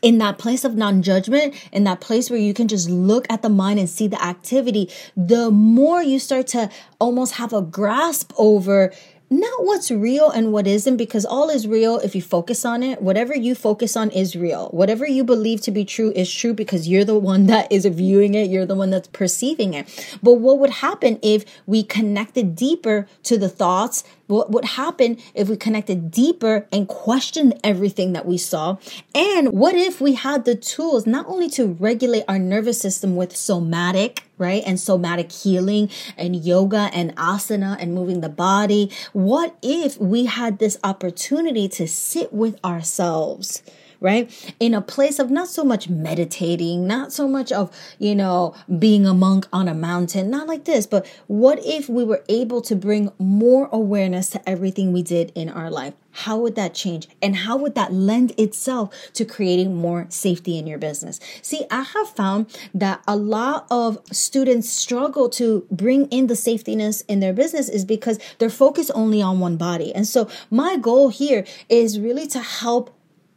in 0.05 0.19
that 0.19 0.37
place 0.37 0.63
of 0.63 0.75
non 0.75 1.01
judgment, 1.01 1.55
in 1.71 1.83
that 1.85 1.99
place 1.99 2.29
where 2.29 2.39
you 2.39 2.53
can 2.53 2.67
just 2.67 2.87
look 2.87 3.25
at 3.27 3.41
the 3.41 3.49
mind 3.49 3.79
and 3.79 3.89
see 3.89 4.07
the 4.07 4.23
activity, 4.23 4.87
the 5.17 5.49
more 5.49 6.03
you 6.03 6.19
start 6.19 6.45
to 6.45 6.69
almost 6.99 7.33
have 7.33 7.51
a 7.53 7.63
grasp 7.63 8.31
over 8.37 8.93
not 9.31 9.65
what's 9.65 9.89
real 9.89 10.29
and 10.29 10.53
what 10.53 10.67
isn't, 10.67 10.97
because 10.97 11.25
all 11.25 11.49
is 11.49 11.67
real 11.67 11.97
if 11.97 12.13
you 12.13 12.21
focus 12.21 12.63
on 12.63 12.83
it. 12.83 13.01
Whatever 13.01 13.35
you 13.35 13.55
focus 13.55 13.97
on 13.97 14.11
is 14.11 14.35
real. 14.35 14.69
Whatever 14.69 15.07
you 15.07 15.23
believe 15.23 15.61
to 15.61 15.71
be 15.71 15.83
true 15.83 16.13
is 16.15 16.31
true 16.31 16.53
because 16.53 16.87
you're 16.87 17.03
the 17.03 17.17
one 17.17 17.45
that 17.47 17.71
is 17.71 17.85
viewing 17.85 18.35
it, 18.35 18.51
you're 18.51 18.67
the 18.67 18.75
one 18.75 18.91
that's 18.91 19.07
perceiving 19.07 19.73
it. 19.73 20.17
But 20.21 20.35
what 20.35 20.59
would 20.59 20.69
happen 20.69 21.17
if 21.23 21.43
we 21.65 21.81
connected 21.81 22.55
deeper 22.55 23.07
to 23.23 23.37
the 23.37 23.49
thoughts 23.49 24.03
what 24.27 24.51
would 24.51 24.65
happen 24.65 25.17
if 25.33 25.49
we 25.49 25.57
connected 25.57 26.11
deeper 26.11 26.67
and 26.71 26.87
questioned 26.87 27.59
everything 27.63 28.13
that 28.13 28.25
we 28.25 28.37
saw? 28.37 28.77
And 29.13 29.53
what 29.53 29.75
if 29.75 30.01
we 30.01 30.13
had 30.13 30.45
the 30.45 30.55
tools 30.55 31.05
not 31.05 31.25
only 31.27 31.49
to 31.51 31.67
regulate 31.67 32.23
our 32.27 32.39
nervous 32.39 32.79
system 32.79 33.15
with 33.15 33.35
somatic, 33.35 34.23
right? 34.37 34.63
And 34.65 34.79
somatic 34.79 35.31
healing 35.31 35.89
and 36.17 36.35
yoga 36.35 36.89
and 36.93 37.15
asana 37.15 37.77
and 37.79 37.93
moving 37.93 38.21
the 38.21 38.29
body. 38.29 38.91
What 39.13 39.55
if 39.61 39.97
we 39.99 40.25
had 40.25 40.59
this 40.59 40.77
opportunity 40.83 41.69
to 41.69 41.87
sit 41.87 42.33
with 42.33 42.63
ourselves? 42.63 43.63
Right? 44.05 44.55
In 44.59 44.75
a 44.75 44.81
place 44.81 45.17
of 45.17 45.31
not 45.31 45.47
so 45.47 45.63
much 45.63 45.89
meditating, 45.89 46.85
not 46.85 47.11
so 47.11 47.27
much 47.27 47.51
of, 47.51 47.75
you 47.97 48.13
know, 48.13 48.53
being 48.77 49.07
a 49.07 49.15
monk 49.15 49.47
on 49.51 49.67
a 49.67 49.73
mountain, 49.73 50.29
not 50.29 50.47
like 50.47 50.65
this, 50.65 50.85
but 50.85 51.07
what 51.25 51.57
if 51.65 51.89
we 51.89 52.03
were 52.03 52.23
able 52.29 52.61
to 52.61 52.75
bring 52.75 53.11
more 53.17 53.67
awareness 53.71 54.29
to 54.29 54.47
everything 54.47 54.93
we 54.93 55.01
did 55.01 55.31
in 55.33 55.49
our 55.49 55.71
life? 55.71 55.95
How 56.11 56.37
would 56.37 56.55
that 56.55 56.73
change? 56.73 57.09
And 57.21 57.35
how 57.35 57.57
would 57.57 57.75
that 57.75 57.91
lend 57.91 58.39
itself 58.39 59.11
to 59.13 59.25
creating 59.25 59.75
more 59.75 60.05
safety 60.07 60.57
in 60.57 60.65
your 60.65 60.77
business? 60.77 61.19
See, 61.41 61.65
I 61.69 61.81
have 61.81 62.07
found 62.07 62.57
that 62.73 63.03
a 63.05 63.17
lot 63.17 63.67
of 63.69 63.97
students 64.13 64.69
struggle 64.69 65.27
to 65.31 65.67
bring 65.69 66.05
in 66.05 66.27
the 66.27 66.35
safetyness 66.35 67.03
in 67.09 67.19
their 67.19 67.33
business 67.33 67.67
is 67.67 67.83
because 67.83 68.17
they're 68.37 68.49
focused 68.49 68.91
only 68.95 69.21
on 69.21 69.41
one 69.41 69.57
body. 69.57 69.93
And 69.93 70.07
so 70.07 70.29
my 70.49 70.77
goal 70.77 71.09
here 71.09 71.43
is 71.67 71.99
really 71.99 72.27
to 72.27 72.39
help 72.39 72.94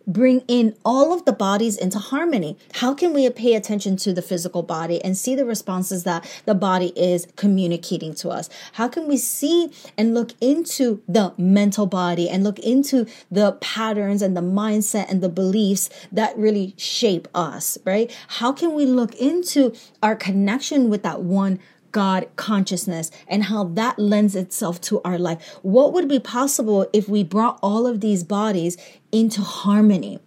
bring 0.09 0.41
in 0.49 0.75
all 0.85 1.13
of 1.13 1.25
the 1.27 1.33
bodies 1.33 1.77
into 1.77 1.99
harmony. 1.99 2.57
How 2.75 2.95
can 2.95 3.13
we 3.13 3.29
pay 3.31 3.55
attention 3.55 3.97
to 3.99 4.13
the 4.13 4.23
physical 4.23 4.63
body 4.63 5.05
and 5.05 5.17
see 5.17 5.35
the 5.35 5.45
responses 5.45 6.05
that 6.05 6.29
the 6.47 6.55
body 6.55 6.93
is 6.97 7.29
communicating 7.37 8.15
to 8.17 8.31
us? 8.31 8.49
How 8.73 8.89
can 8.89 9.07
we 9.07 9.19
see 9.19 9.71
and 9.97 10.15
look 10.15 10.33
into 10.41 11.03
the 11.07 11.35
mental 11.37 11.87
body 11.87 12.29
and 12.29 12.43
look 12.43 12.59
into 12.59 13.07
the 13.31 13.53
patterns 13.61 14.23
and 14.23 14.37
the 14.37 14.41
mindset 14.41 15.11
and 15.11 15.21
the 15.21 15.29
beliefs 15.29 15.91
that 16.11 16.37
really 16.37 16.75
shape 16.79 17.29
us, 17.35 17.77
right? 17.85 18.11
How 18.29 18.53
can 18.53 18.75
we 18.75 18.87
look 18.87 19.15
into 19.17 19.75
our 20.03 20.17
connection 20.17 20.89
with 20.89 21.03
that 21.03 21.21
one 21.21 21.61
God 21.99 22.29
consciousness 22.37 23.11
and 23.27 23.43
how 23.43 23.65
that 23.65 23.99
lends 23.99 24.37
itself 24.37 24.81
to 24.83 25.01
our 25.05 25.19
life. 25.19 25.59
What 25.63 25.93
would 25.93 26.07
be 26.07 26.21
possible 26.21 26.89
if 26.93 27.09
we 27.09 27.25
brought 27.25 27.59
all 27.61 27.89
of 27.89 28.01
these 28.01 28.23
bodies 28.23 28.77
into 29.11 29.43
harmony? 29.43 30.21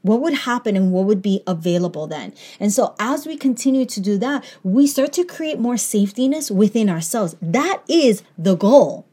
What 0.00 0.22
would 0.22 0.32
happen 0.32 0.74
and 0.74 0.92
what 0.92 1.04
would 1.04 1.20
be 1.20 1.42
available 1.46 2.06
then? 2.06 2.32
And 2.58 2.72
so, 2.72 2.94
as 2.98 3.26
we 3.26 3.36
continue 3.36 3.84
to 3.84 4.00
do 4.00 4.16
that, 4.16 4.42
we 4.62 4.86
start 4.86 5.12
to 5.12 5.24
create 5.24 5.58
more 5.58 5.74
safetyness 5.74 6.50
within 6.50 6.88
ourselves. 6.88 7.36
That 7.42 7.82
is 7.90 8.22
the 8.38 8.56
goal 8.56 9.06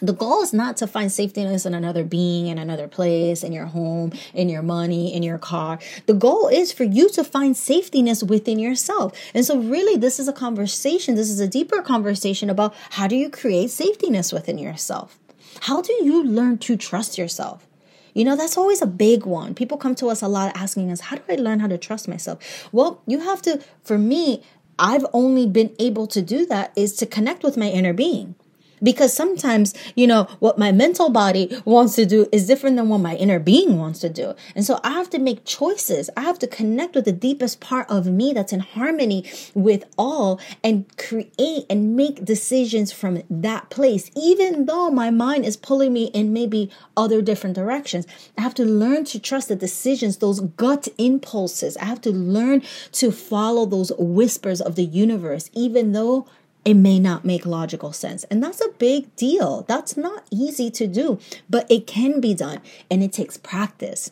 the 0.00 0.12
goal 0.12 0.42
is 0.42 0.52
not 0.52 0.76
to 0.78 0.86
find 0.86 1.10
safetyness 1.10 1.66
in 1.66 1.74
another 1.74 2.04
being, 2.04 2.48
in 2.48 2.58
another 2.58 2.88
place, 2.88 3.42
in 3.42 3.52
your 3.52 3.66
home, 3.66 4.12
in 4.34 4.48
your 4.48 4.62
money, 4.62 5.14
in 5.14 5.22
your 5.22 5.38
car. 5.38 5.78
The 6.06 6.14
goal 6.14 6.48
is 6.48 6.72
for 6.72 6.84
you 6.84 7.08
to 7.10 7.24
find 7.24 7.54
safetyness 7.54 8.28
within 8.28 8.58
yourself. 8.58 9.18
And 9.34 9.44
so, 9.44 9.58
really, 9.58 9.98
this 9.98 10.18
is 10.18 10.28
a 10.28 10.32
conversation. 10.32 11.14
This 11.14 11.30
is 11.30 11.40
a 11.40 11.48
deeper 11.48 11.82
conversation 11.82 12.50
about 12.50 12.74
how 12.90 13.06
do 13.06 13.16
you 13.16 13.30
create 13.30 13.70
safetyness 13.70 14.32
within 14.32 14.58
yourself? 14.58 15.18
How 15.60 15.80
do 15.80 15.92
you 16.02 16.22
learn 16.22 16.58
to 16.58 16.76
trust 16.76 17.16
yourself? 17.16 17.66
You 18.14 18.24
know, 18.24 18.36
that's 18.36 18.56
always 18.56 18.80
a 18.80 18.86
big 18.86 19.26
one. 19.26 19.54
People 19.54 19.76
come 19.76 19.94
to 19.96 20.08
us 20.08 20.22
a 20.22 20.28
lot 20.28 20.56
asking 20.56 20.90
us, 20.90 21.00
How 21.00 21.16
do 21.16 21.22
I 21.28 21.34
learn 21.36 21.60
how 21.60 21.68
to 21.68 21.78
trust 21.78 22.08
myself? 22.08 22.68
Well, 22.72 23.02
you 23.06 23.20
have 23.20 23.42
to, 23.42 23.62
for 23.82 23.98
me, 23.98 24.42
I've 24.78 25.06
only 25.12 25.46
been 25.46 25.74
able 25.78 26.06
to 26.08 26.20
do 26.20 26.44
that 26.46 26.72
is 26.76 26.94
to 26.96 27.06
connect 27.06 27.42
with 27.42 27.56
my 27.56 27.68
inner 27.68 27.92
being 27.92 28.34
because 28.82 29.12
sometimes 29.12 29.74
you 29.94 30.06
know 30.06 30.24
what 30.38 30.58
my 30.58 30.72
mental 30.72 31.10
body 31.10 31.60
wants 31.64 31.94
to 31.96 32.06
do 32.06 32.28
is 32.32 32.46
different 32.46 32.76
than 32.76 32.88
what 32.88 32.98
my 32.98 33.16
inner 33.16 33.38
being 33.38 33.78
wants 33.78 34.00
to 34.00 34.08
do. 34.08 34.34
And 34.54 34.64
so 34.64 34.80
i 34.84 34.90
have 34.90 35.10
to 35.10 35.18
make 35.18 35.44
choices. 35.44 36.10
I 36.16 36.22
have 36.22 36.38
to 36.40 36.46
connect 36.46 36.94
with 36.94 37.04
the 37.04 37.12
deepest 37.12 37.60
part 37.60 37.88
of 37.90 38.06
me 38.06 38.32
that's 38.32 38.52
in 38.52 38.60
harmony 38.60 39.24
with 39.54 39.84
all 39.98 40.40
and 40.62 40.84
create 40.96 41.66
and 41.70 41.96
make 41.96 42.24
decisions 42.24 42.92
from 42.92 43.22
that 43.30 43.70
place. 43.70 44.10
Even 44.16 44.66
though 44.66 44.90
my 44.90 45.10
mind 45.10 45.44
is 45.44 45.56
pulling 45.56 45.92
me 45.92 46.06
in 46.06 46.32
maybe 46.32 46.70
other 46.96 47.22
different 47.22 47.54
directions 47.54 48.06
i 48.38 48.42
have 48.42 48.54
to 48.54 48.64
learn 48.64 49.04
to 49.04 49.18
trust 49.18 49.48
the 49.48 49.56
decisions 49.56 50.18
those 50.18 50.40
gut 50.40 50.88
impulses. 50.98 51.76
I 51.76 51.84
have 51.86 52.00
to 52.02 52.10
learn 52.10 52.62
to 52.92 53.10
follow 53.10 53.66
those 53.66 53.92
whispers 53.98 54.60
of 54.60 54.74
the 54.76 54.84
universe 54.84 55.50
even 55.52 55.92
though 55.92 56.26
it 56.66 56.74
may 56.74 56.98
not 56.98 57.24
make 57.24 57.46
logical 57.46 57.92
sense. 57.92 58.24
And 58.24 58.42
that's 58.42 58.60
a 58.60 58.70
big 58.70 59.14
deal. 59.14 59.64
That's 59.68 59.96
not 59.96 60.24
easy 60.32 60.68
to 60.72 60.88
do, 60.88 61.20
but 61.48 61.70
it 61.70 61.86
can 61.86 62.20
be 62.20 62.34
done 62.34 62.60
and 62.90 63.04
it 63.04 63.12
takes 63.12 63.36
practice. 63.36 64.10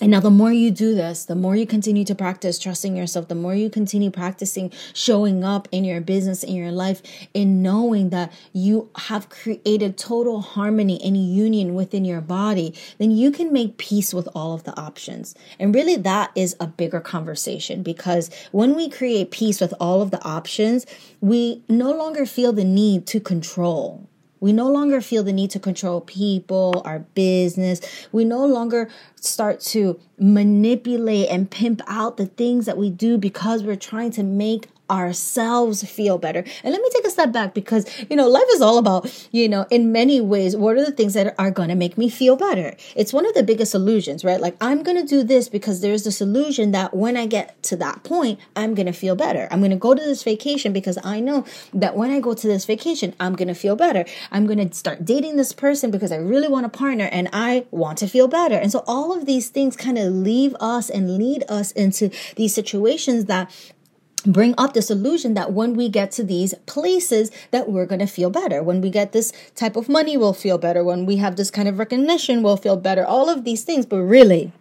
And 0.00 0.10
now, 0.10 0.18
the 0.18 0.28
more 0.28 0.52
you 0.52 0.72
do 0.72 0.92
this, 0.96 1.24
the 1.24 1.36
more 1.36 1.54
you 1.54 1.66
continue 1.66 2.04
to 2.04 2.16
practice 2.16 2.58
trusting 2.58 2.96
yourself, 2.96 3.28
the 3.28 3.36
more 3.36 3.54
you 3.54 3.70
continue 3.70 4.10
practicing 4.10 4.72
showing 4.92 5.44
up 5.44 5.68
in 5.70 5.84
your 5.84 6.00
business, 6.00 6.42
in 6.42 6.56
your 6.56 6.72
life, 6.72 7.00
in 7.32 7.62
knowing 7.62 8.10
that 8.10 8.32
you 8.52 8.90
have 8.96 9.28
created 9.28 9.96
total 9.96 10.40
harmony 10.40 11.00
and 11.00 11.16
union 11.16 11.76
within 11.76 12.04
your 12.04 12.20
body, 12.20 12.74
then 12.98 13.12
you 13.12 13.30
can 13.30 13.52
make 13.52 13.78
peace 13.78 14.12
with 14.12 14.28
all 14.34 14.52
of 14.52 14.64
the 14.64 14.76
options. 14.78 15.36
And 15.60 15.72
really, 15.72 15.96
that 15.96 16.32
is 16.34 16.56
a 16.58 16.66
bigger 16.66 17.00
conversation 17.00 17.84
because 17.84 18.30
when 18.50 18.74
we 18.74 18.90
create 18.90 19.30
peace 19.30 19.60
with 19.60 19.74
all 19.78 20.02
of 20.02 20.10
the 20.10 20.22
options, 20.24 20.86
we 21.20 21.62
no 21.68 21.92
longer 21.92 22.26
feel 22.26 22.52
the 22.52 22.64
need 22.64 23.06
to 23.06 23.20
control 23.20 24.08
we 24.44 24.52
no 24.52 24.70
longer 24.70 25.00
feel 25.00 25.22
the 25.22 25.32
need 25.32 25.50
to 25.52 25.58
control 25.58 26.02
people, 26.02 26.82
our 26.84 26.98
business. 26.98 27.80
We 28.12 28.26
no 28.26 28.44
longer 28.44 28.90
start 29.14 29.60
to 29.72 29.98
manipulate 30.18 31.30
and 31.30 31.50
pimp 31.50 31.80
out 31.86 32.18
the 32.18 32.26
things 32.26 32.66
that 32.66 32.76
we 32.76 32.90
do 32.90 33.16
because 33.16 33.62
we're 33.62 33.74
trying 33.74 34.10
to 34.10 34.22
make 34.22 34.68
ourselves 34.90 35.82
feel 35.84 36.18
better. 36.18 36.44
And 36.62 36.72
let 36.72 36.80
me 36.80 36.88
take 36.92 37.06
a 37.06 37.10
step 37.10 37.32
back 37.32 37.54
because, 37.54 37.86
you 38.10 38.16
know, 38.16 38.28
life 38.28 38.44
is 38.52 38.60
all 38.60 38.78
about, 38.78 39.28
you 39.32 39.48
know, 39.48 39.66
in 39.70 39.92
many 39.92 40.20
ways, 40.20 40.56
what 40.56 40.76
are 40.76 40.84
the 40.84 40.92
things 40.92 41.14
that 41.14 41.34
are 41.38 41.50
going 41.50 41.70
to 41.70 41.74
make 41.74 41.96
me 41.96 42.08
feel 42.08 42.36
better? 42.36 42.74
It's 42.94 43.12
one 43.12 43.26
of 43.26 43.34
the 43.34 43.42
biggest 43.42 43.74
illusions, 43.74 44.24
right? 44.24 44.40
Like, 44.40 44.56
I'm 44.60 44.82
going 44.82 44.96
to 44.96 45.06
do 45.06 45.22
this 45.22 45.48
because 45.48 45.80
there's 45.80 46.04
this 46.04 46.20
illusion 46.20 46.72
that 46.72 46.94
when 46.94 47.16
I 47.16 47.26
get 47.26 47.62
to 47.64 47.76
that 47.76 48.02
point, 48.02 48.38
I'm 48.54 48.74
going 48.74 48.86
to 48.86 48.92
feel 48.92 49.16
better. 49.16 49.48
I'm 49.50 49.60
going 49.60 49.70
to 49.70 49.76
go 49.76 49.94
to 49.94 50.02
this 50.02 50.22
vacation 50.22 50.72
because 50.72 50.98
I 51.02 51.20
know 51.20 51.44
that 51.72 51.96
when 51.96 52.10
I 52.10 52.20
go 52.20 52.34
to 52.34 52.46
this 52.46 52.64
vacation, 52.64 53.14
I'm 53.18 53.34
going 53.34 53.48
to 53.48 53.54
feel 53.54 53.76
better. 53.76 54.04
I'm 54.30 54.46
going 54.46 54.68
to 54.68 54.74
start 54.74 55.04
dating 55.04 55.36
this 55.36 55.52
person 55.52 55.90
because 55.90 56.12
I 56.12 56.16
really 56.16 56.48
want 56.48 56.66
a 56.66 56.68
partner 56.68 57.08
and 57.10 57.28
I 57.32 57.66
want 57.70 57.98
to 57.98 58.08
feel 58.08 58.28
better. 58.28 58.56
And 58.56 58.70
so 58.70 58.84
all 58.86 59.16
of 59.16 59.26
these 59.26 59.48
things 59.48 59.76
kind 59.76 59.98
of 59.98 60.12
leave 60.12 60.54
us 60.60 60.90
and 60.90 61.16
lead 61.16 61.44
us 61.48 61.72
into 61.72 62.10
these 62.36 62.54
situations 62.54 63.26
that 63.26 63.50
bring 64.26 64.54
up 64.56 64.72
this 64.74 64.90
illusion 64.90 65.34
that 65.34 65.52
when 65.52 65.74
we 65.74 65.88
get 65.88 66.10
to 66.12 66.24
these 66.24 66.54
places 66.66 67.30
that 67.50 67.68
we're 67.68 67.86
going 67.86 68.00
to 68.00 68.06
feel 68.06 68.30
better. 68.30 68.62
When 68.62 68.80
we 68.80 68.90
get 68.90 69.12
this 69.12 69.32
type 69.54 69.76
of 69.76 69.88
money 69.88 70.16
we'll 70.16 70.32
feel 70.32 70.58
better. 70.58 70.82
When 70.82 71.06
we 71.06 71.16
have 71.16 71.36
this 71.36 71.50
kind 71.50 71.68
of 71.68 71.78
recognition 71.78 72.42
we'll 72.42 72.56
feel 72.56 72.76
better. 72.76 73.04
All 73.04 73.28
of 73.28 73.44
these 73.44 73.64
things 73.64 73.86
but 73.86 74.00
really 74.00 74.52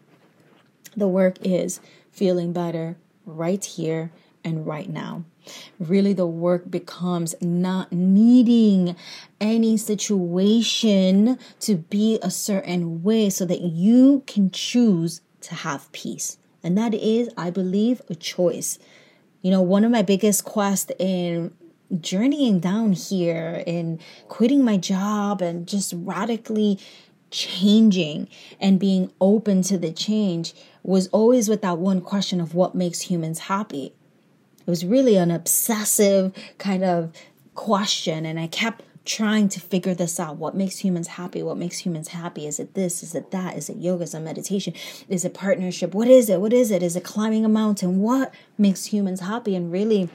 the 0.95 1.07
work 1.07 1.37
is 1.41 1.79
feeling 2.11 2.53
better 2.53 2.97
right 3.25 3.63
here 3.63 4.11
and 4.43 4.67
right 4.67 4.89
now. 4.89 5.23
Really 5.79 6.13
the 6.13 6.27
work 6.27 6.69
becomes 6.69 7.35
not 7.41 7.91
needing 7.91 8.95
any 9.41 9.77
situation 9.77 11.37
to 11.61 11.75
be 11.75 12.19
a 12.21 12.29
certain 12.29 13.03
way 13.03 13.29
so 13.29 13.45
that 13.45 13.61
you 13.61 14.23
can 14.27 14.51
choose 14.51 15.21
to 15.41 15.55
have 15.55 15.91
peace. 15.91 16.37
And 16.65 16.77
that 16.77 16.93
is 16.93 17.29
i 17.37 17.49
believe 17.49 18.01
a 18.09 18.15
choice 18.15 18.79
you 19.43 19.51
know, 19.51 19.61
one 19.61 19.83
of 19.83 19.91
my 19.91 20.01
biggest 20.01 20.45
quests 20.45 20.91
in 20.97 21.53
journeying 21.99 22.59
down 22.59 22.93
here 22.93 23.63
and 23.67 24.01
quitting 24.29 24.63
my 24.63 24.77
job 24.77 25.41
and 25.41 25.67
just 25.67 25.93
radically 25.95 26.79
changing 27.29 28.27
and 28.59 28.79
being 28.79 29.11
open 29.19 29.61
to 29.63 29.77
the 29.77 29.91
change 29.91 30.53
was 30.81 31.07
always 31.07 31.49
with 31.49 31.61
that 31.61 31.77
one 31.77 31.99
question 31.99 32.39
of 32.39 32.55
what 32.55 32.73
makes 32.73 33.01
humans 33.01 33.39
happy. 33.39 33.93
It 34.59 34.69
was 34.69 34.85
really 34.85 35.17
an 35.17 35.29
obsessive 35.29 36.33
kind 36.57 36.83
of 36.83 37.11
question, 37.53 38.25
and 38.25 38.39
I 38.39 38.47
kept 38.47 38.81
trying 39.05 39.49
to 39.49 39.59
figure 39.59 39.93
this 39.93 40.19
out. 40.19 40.37
What 40.37 40.55
makes 40.55 40.79
humans 40.79 41.07
happy? 41.07 41.43
What 41.43 41.57
makes 41.57 41.79
humans 41.79 42.09
happy? 42.09 42.47
Is 42.47 42.59
it 42.59 42.73
this? 42.73 43.03
Is 43.03 43.13
it 43.13 43.31
that? 43.31 43.57
Is 43.57 43.69
it 43.69 43.77
yoga? 43.77 44.03
Is 44.03 44.13
it 44.13 44.19
meditation? 44.21 44.73
Is 45.09 45.25
it 45.25 45.33
partnership? 45.33 45.93
What 45.93 46.07
is 46.07 46.29
it? 46.29 46.39
What 46.39 46.53
is 46.53 46.71
it? 46.71 46.81
Is 46.81 46.95
it 46.95 47.03
climbing 47.03 47.43
a 47.43 47.49
mountain? 47.49 47.99
What 47.99 48.33
makes 48.57 48.85
humans 48.85 49.19
happy? 49.19 49.55
And 49.55 49.71
really, 49.71 50.09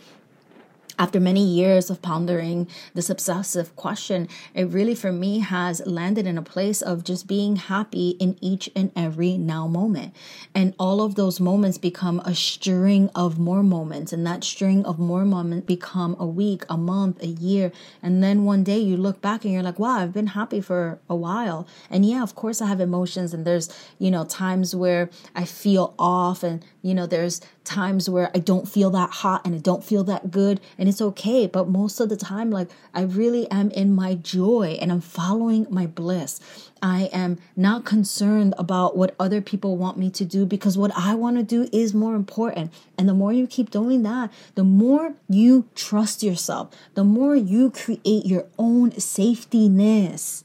after 0.98 1.20
many 1.20 1.44
years 1.44 1.90
of 1.90 2.02
pondering 2.02 2.68
this 2.94 3.08
obsessive 3.08 3.74
question, 3.76 4.28
it 4.54 4.64
really 4.64 4.94
for 4.94 5.12
me 5.12 5.38
has 5.38 5.80
landed 5.87 6.26
in 6.26 6.37
a 6.37 6.42
place 6.42 6.82
of 6.82 7.04
just 7.04 7.26
being 7.26 7.56
happy 7.56 8.11
in 8.18 8.37
each 8.40 8.68
and 8.74 8.90
every 8.96 9.37
now 9.38 9.66
moment. 9.66 10.14
And 10.54 10.74
all 10.78 11.00
of 11.00 11.14
those 11.14 11.38
moments 11.38 11.78
become 11.78 12.20
a 12.20 12.34
string 12.34 13.11
of 13.14 13.38
more 13.38 13.62
moments. 13.62 14.12
And 14.12 14.26
that 14.26 14.42
string 14.42 14.84
of 14.84 14.98
more 14.98 15.24
moments 15.24 15.66
become 15.66 16.16
a 16.18 16.26
week, 16.26 16.64
a 16.68 16.76
month, 16.76 17.22
a 17.22 17.26
year. 17.26 17.70
And 18.02 18.22
then 18.22 18.44
one 18.44 18.64
day 18.64 18.78
you 18.78 18.96
look 18.96 19.20
back 19.20 19.44
and 19.44 19.54
you're 19.54 19.62
like, 19.62 19.78
wow, 19.78 19.98
I've 19.98 20.12
been 20.12 20.28
happy 20.28 20.61
for 20.61 20.98
a 21.08 21.14
while. 21.14 21.66
And 21.90 22.04
yeah, 22.04 22.22
of 22.22 22.34
course 22.34 22.61
I 22.61 22.66
have 22.66 22.80
emotions 22.80 23.32
and 23.32 23.44
there's, 23.44 23.68
you 23.98 24.11
know, 24.11 24.24
times 24.24 24.74
where 24.74 25.11
I 25.34 25.44
feel 25.44 25.94
off 25.98 26.42
and, 26.42 26.64
you 26.82 26.94
know, 26.94 27.06
there's 27.06 27.40
times 27.68 28.09
where 28.09 28.31
I 28.35 28.38
don't 28.38 28.68
feel 28.68 28.90
that 28.90 29.11
hot 29.11 29.42
and 29.44 29.54
I 29.54 29.59
don't 29.59 29.85
feel 29.85 30.02
that 30.04 30.31
good 30.31 30.61
and 30.78 30.88
it's 30.88 31.00
okay. 31.00 31.46
But 31.46 31.68
most 31.68 32.00
of 32.00 32.09
the 32.09 32.16
time, 32.16 32.50
like 32.50 32.68
I 32.94 33.02
really 33.02 33.48
am 33.50 33.70
in 33.70 33.94
my 33.94 34.14
joy 34.14 34.78
and 34.81 34.90
I'm 34.90 35.00
following 35.00 35.66
my 35.70 35.87
bliss. 35.87 36.40
I 36.83 37.11
am 37.12 37.38
not 37.57 37.85
concerned 37.85 38.54
about 38.57 38.96
what 38.96 39.14
other 39.20 39.40
people 39.40 39.76
want 39.76 39.98
me 39.98 40.11
to 40.11 40.24
do 40.24 40.46
because 40.46 40.78
what 40.78 40.92
I 40.96 41.14
want 41.14 41.37
to 41.37 41.42
do 41.42 41.68
is 41.72 41.94
more 41.94 42.14
important. 42.14 42.72
And 42.96 43.09
the 43.09 43.14
more 43.14 43.33
you 43.33 43.46
keep 43.46 43.70
doing 43.70 44.02
that, 44.04 44.33
the 44.54 44.64
more 44.64 45.14
you 45.28 45.68
trust 45.74 46.22
yourself, 46.22 46.70
the 46.94 47.04
more 47.04 47.37
you 47.37 47.70
create 47.70 48.26
your 48.26 48.46
own 48.59 48.92
safetyness. 48.92 50.44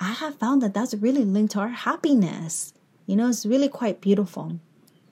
I 0.00 0.12
have 0.12 0.36
found 0.36 0.62
that 0.62 0.74
that's 0.74 0.94
really 0.94 1.24
linked 1.24 1.52
to 1.52 1.60
our 1.60 1.68
happiness. 1.68 2.72
You 3.06 3.16
know, 3.16 3.28
it's 3.28 3.46
really 3.46 3.68
quite 3.68 4.00
beautiful. 4.00 4.58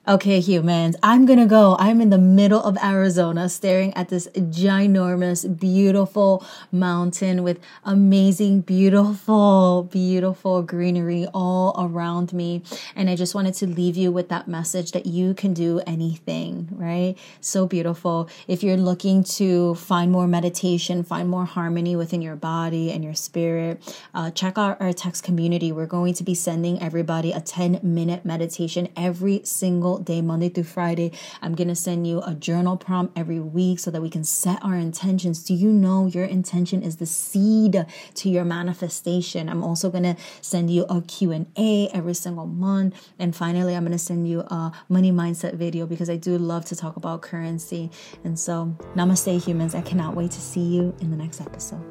Okay, 0.05 0.41
humans, 0.41 0.97
I'm 1.01 1.25
gonna 1.25 1.45
go. 1.45 1.77
I'm 1.79 2.01
in 2.01 2.09
the 2.09 2.17
middle 2.17 2.61
of 2.61 2.77
Arizona 2.83 3.47
staring 3.47 3.93
at 3.93 4.09
this 4.09 4.27
ginormous, 4.35 5.47
beautiful 5.57 6.45
mountain 6.73 7.41
with 7.41 7.57
amazing, 7.85 8.61
beautiful, 8.61 9.87
beautiful 9.89 10.61
greenery 10.61 11.25
all 11.33 11.73
around 11.79 12.33
me. 12.33 12.63
And 12.97 13.09
I 13.09 13.15
just 13.15 13.33
wanted 13.33 13.53
to 13.53 13.65
leave 13.65 13.95
you 13.95 14.11
with 14.11 14.27
that 14.27 14.45
message 14.45 14.91
that 14.91 15.05
you 15.05 15.33
can 15.33 15.53
do 15.53 15.79
anything, 15.87 16.67
right? 16.71 17.15
So 17.39 17.65
beautiful. 17.65 18.27
If 18.45 18.61
you're 18.61 18.75
looking 18.75 19.23
to 19.35 19.73
find 19.75 20.11
more 20.11 20.27
meditation, 20.27 21.03
find 21.03 21.29
more 21.29 21.45
harmony 21.45 21.95
within 21.95 22.21
your 22.21 22.35
body 22.35 22.91
and 22.91 23.05
your 23.05 23.15
spirit, 23.15 23.81
uh, 24.13 24.31
check 24.31 24.57
out 24.57 24.81
our 24.81 24.91
text 24.91 25.23
community. 25.23 25.71
We're 25.71 25.85
going 25.85 26.13
to 26.15 26.25
be 26.25 26.35
sending 26.35 26.81
everybody 26.81 27.31
a 27.31 27.39
10 27.39 27.79
minute 27.83 28.25
meditation 28.25 28.89
every 28.97 29.39
single 29.45 29.92
day, 29.99 30.21
Monday 30.21 30.49
through 30.49 30.63
Friday. 30.65 31.11
I'm 31.41 31.55
going 31.55 31.67
to 31.67 31.75
send 31.75 32.07
you 32.07 32.21
a 32.21 32.33
journal 32.33 32.77
prompt 32.77 33.17
every 33.17 33.39
week 33.39 33.79
so 33.79 33.91
that 33.91 34.01
we 34.01 34.09
can 34.09 34.23
set 34.23 34.63
our 34.63 34.75
intentions. 34.75 35.43
Do 35.43 35.53
you 35.53 35.69
know 35.69 36.07
your 36.07 36.25
intention 36.25 36.83
is 36.83 36.97
the 36.97 37.05
seed 37.05 37.85
to 38.15 38.29
your 38.29 38.45
manifestation? 38.45 39.49
I'm 39.49 39.63
also 39.63 39.89
going 39.89 40.03
to 40.03 40.15
send 40.41 40.69
you 40.69 40.85
a 40.89 41.01
Q&A 41.01 41.89
every 41.89 42.13
single 42.13 42.47
month. 42.47 43.09
And 43.19 43.35
finally, 43.35 43.75
I'm 43.75 43.83
going 43.83 43.91
to 43.91 43.97
send 43.97 44.27
you 44.27 44.41
a 44.41 44.71
money 44.89 45.11
mindset 45.11 45.55
video 45.55 45.85
because 45.85 46.09
I 46.09 46.17
do 46.17 46.37
love 46.37 46.65
to 46.65 46.75
talk 46.75 46.97
about 46.97 47.21
currency. 47.21 47.91
And 48.23 48.39
so, 48.39 48.75
namaste 48.95 49.43
humans. 49.43 49.75
I 49.75 49.81
cannot 49.81 50.15
wait 50.15 50.31
to 50.31 50.41
see 50.41 50.61
you 50.61 50.95
in 51.01 51.11
the 51.11 51.17
next 51.17 51.41
episode. 51.41 51.83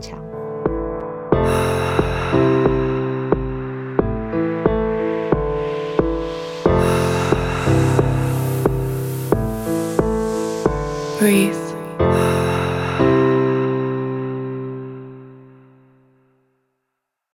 Ciao. 0.00 0.41
Breathe. 11.22 11.61